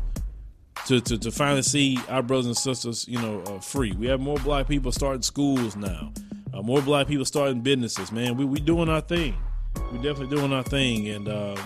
to, 0.87 1.01
to, 1.01 1.19
to 1.19 1.31
finally 1.33 1.63
see 1.63 1.99
our 2.09 2.23
brothers 2.23 2.47
and 2.47 2.57
sisters, 2.57 3.09
you 3.09 3.21
know, 3.21 3.41
uh, 3.43 3.59
free. 3.59 3.93
We 3.93 4.07
have 4.07 4.21
more 4.21 4.37
black 4.39 4.69
people 4.69 4.93
starting 4.93 5.23
schools 5.23 5.75
now. 5.75 6.13
Uh, 6.55 6.63
more 6.63 6.81
black 6.81 7.09
people 7.09 7.25
starting 7.25 7.61
businesses, 7.61 8.13
man. 8.13 8.37
We 8.37 8.45
we 8.45 8.61
doing 8.61 8.89
our 8.89 9.01
thing. 9.01 9.37
We 9.93 9.99
definitely 9.99 10.35
doing 10.37 10.53
our 10.53 10.63
thing, 10.63 11.09
and 11.09 11.29
um, 11.29 11.57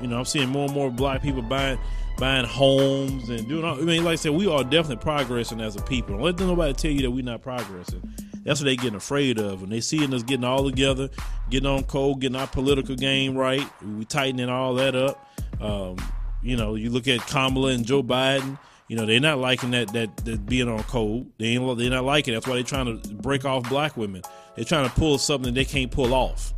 you 0.00 0.06
know, 0.08 0.18
I'm 0.18 0.24
seeing 0.24 0.48
more 0.48 0.64
and 0.64 0.74
more 0.74 0.90
black 0.90 1.22
people 1.22 1.42
buying 1.42 1.78
buying 2.18 2.46
homes 2.46 3.28
and 3.28 3.46
doing. 3.48 3.64
All, 3.64 3.78
I 3.78 3.82
mean, 3.82 4.02
like 4.02 4.12
I 4.12 4.16
said, 4.16 4.32
we 4.32 4.48
are 4.48 4.64
definitely 4.64 5.02
progressing 5.02 5.60
as 5.60 5.76
a 5.76 5.82
people. 5.82 6.16
Don't 6.16 6.24
let 6.24 6.38
nobody 6.40 6.72
tell 6.72 6.90
you 6.90 7.02
that 7.02 7.10
we're 7.10 7.24
not 7.24 7.42
progressing. 7.42 8.02
That's 8.48 8.60
what 8.60 8.64
they 8.64 8.76
getting 8.76 8.94
afraid 8.94 9.38
of. 9.38 9.60
When 9.60 9.68
they 9.68 9.82
seeing 9.82 10.14
us 10.14 10.22
getting 10.22 10.44
all 10.44 10.64
together, 10.64 11.10
getting 11.50 11.68
on 11.68 11.84
code, 11.84 12.22
getting 12.22 12.36
our 12.36 12.46
political 12.46 12.96
game 12.96 13.36
right, 13.36 13.62
we 13.82 14.06
tightening 14.06 14.48
all 14.48 14.72
that 14.76 14.96
up. 14.96 15.22
Um, 15.60 15.96
you 16.42 16.56
know, 16.56 16.74
you 16.74 16.88
look 16.88 17.08
at 17.08 17.20
Kamala 17.26 17.72
and 17.72 17.84
Joe 17.84 18.02
Biden. 18.02 18.58
You 18.88 18.96
know, 18.96 19.04
they're 19.04 19.20
not 19.20 19.36
liking 19.36 19.72
that 19.72 19.92
that, 19.92 20.16
that 20.24 20.46
being 20.46 20.66
on 20.66 20.82
code. 20.84 21.30
They 21.36 21.48
ain't 21.48 21.78
they're 21.78 21.90
not 21.90 22.04
liking. 22.04 22.32
It. 22.32 22.36
That's 22.38 22.46
why 22.46 22.54
they're 22.54 22.62
trying 22.62 22.98
to 22.98 23.14
break 23.16 23.44
off 23.44 23.68
black 23.68 23.98
women. 23.98 24.22
They're 24.56 24.64
trying 24.64 24.88
to 24.88 24.94
pull 24.94 25.18
something 25.18 25.52
they 25.52 25.66
can't 25.66 25.90
pull 25.90 26.14
off. 26.14 26.54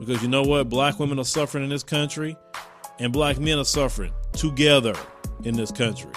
Because 0.00 0.20
you 0.20 0.28
know 0.28 0.42
what, 0.42 0.68
black 0.68 0.98
women 0.98 1.20
are 1.20 1.24
suffering 1.24 1.62
in 1.62 1.70
this 1.70 1.84
country, 1.84 2.36
and 2.98 3.12
black 3.12 3.38
men 3.38 3.58
are 3.58 3.64
suffering 3.64 4.12
together 4.32 4.96
in 5.44 5.54
this 5.54 5.70
country. 5.70 6.10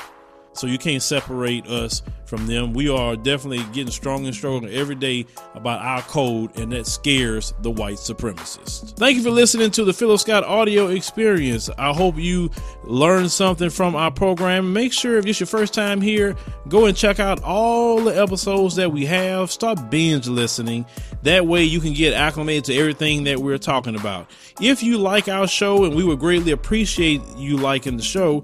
So 0.54 0.68
you 0.68 0.78
can't 0.78 1.02
separate 1.02 1.66
us 1.68 2.02
from 2.26 2.48
them. 2.48 2.72
We 2.74 2.90
are 2.90 3.16
definitely 3.16 3.64
getting 3.74 3.92
stronger 3.92 4.28
and 4.28 4.36
stronger 4.36 4.70
every 4.72 4.96
day 4.96 5.26
about 5.54 5.82
our 5.82 6.02
code, 6.02 6.58
and 6.58 6.72
that 6.72 6.88
scares 6.88 7.54
the 7.62 7.70
white 7.72 7.98
supremacists. 7.98 8.96
Thank 8.96 9.18
you 9.18 9.24
for 9.24 9.32
listening 9.32 9.72
to 9.72 9.84
the 9.84 9.92
Philip 9.92 10.20
Scott 10.20 10.44
audio 10.46 10.88
experience. 10.88 11.70
I 11.78 11.94
hope 11.94 12.18
you 12.18 12.50
learned 12.84 13.32
something 13.32 13.70
from 13.70 13.96
our 13.96 14.12
program. 14.12 14.72
Make 14.72 14.94
sure 14.94 15.18
if 15.18 15.26
it's 15.26 15.40
your 15.40 15.48
first 15.48 15.74
time 15.74 16.00
here, 16.00 16.36
go 16.70 16.86
and 16.86 16.96
check 16.96 17.20
out 17.20 17.44
all 17.44 18.02
the 18.02 18.22
episodes 18.22 18.76
that 18.76 18.92
we 18.92 19.06
have. 19.06 19.52
Start 19.52 19.90
binge 19.90 20.28
listening. 20.28 20.86
That 21.24 21.48
way 21.48 21.64
you 21.64 21.82
can 21.82 21.94
get 21.94 22.14
acclimated 22.14 22.66
to 22.66 22.76
everything 22.76 23.26
that 23.26 23.40
we're 23.40 23.58
talking 23.58 23.96
about. 23.96 24.30
If 24.62 24.84
you 24.84 24.98
like 24.98 25.28
our 25.28 25.48
show, 25.48 25.84
and 25.84 25.96
we 25.96 26.04
would 26.04 26.20
greatly 26.20 26.52
appreciate 26.52 27.22
you 27.36 27.58
liking 27.58 27.98
the 27.98 28.04
show, 28.04 28.44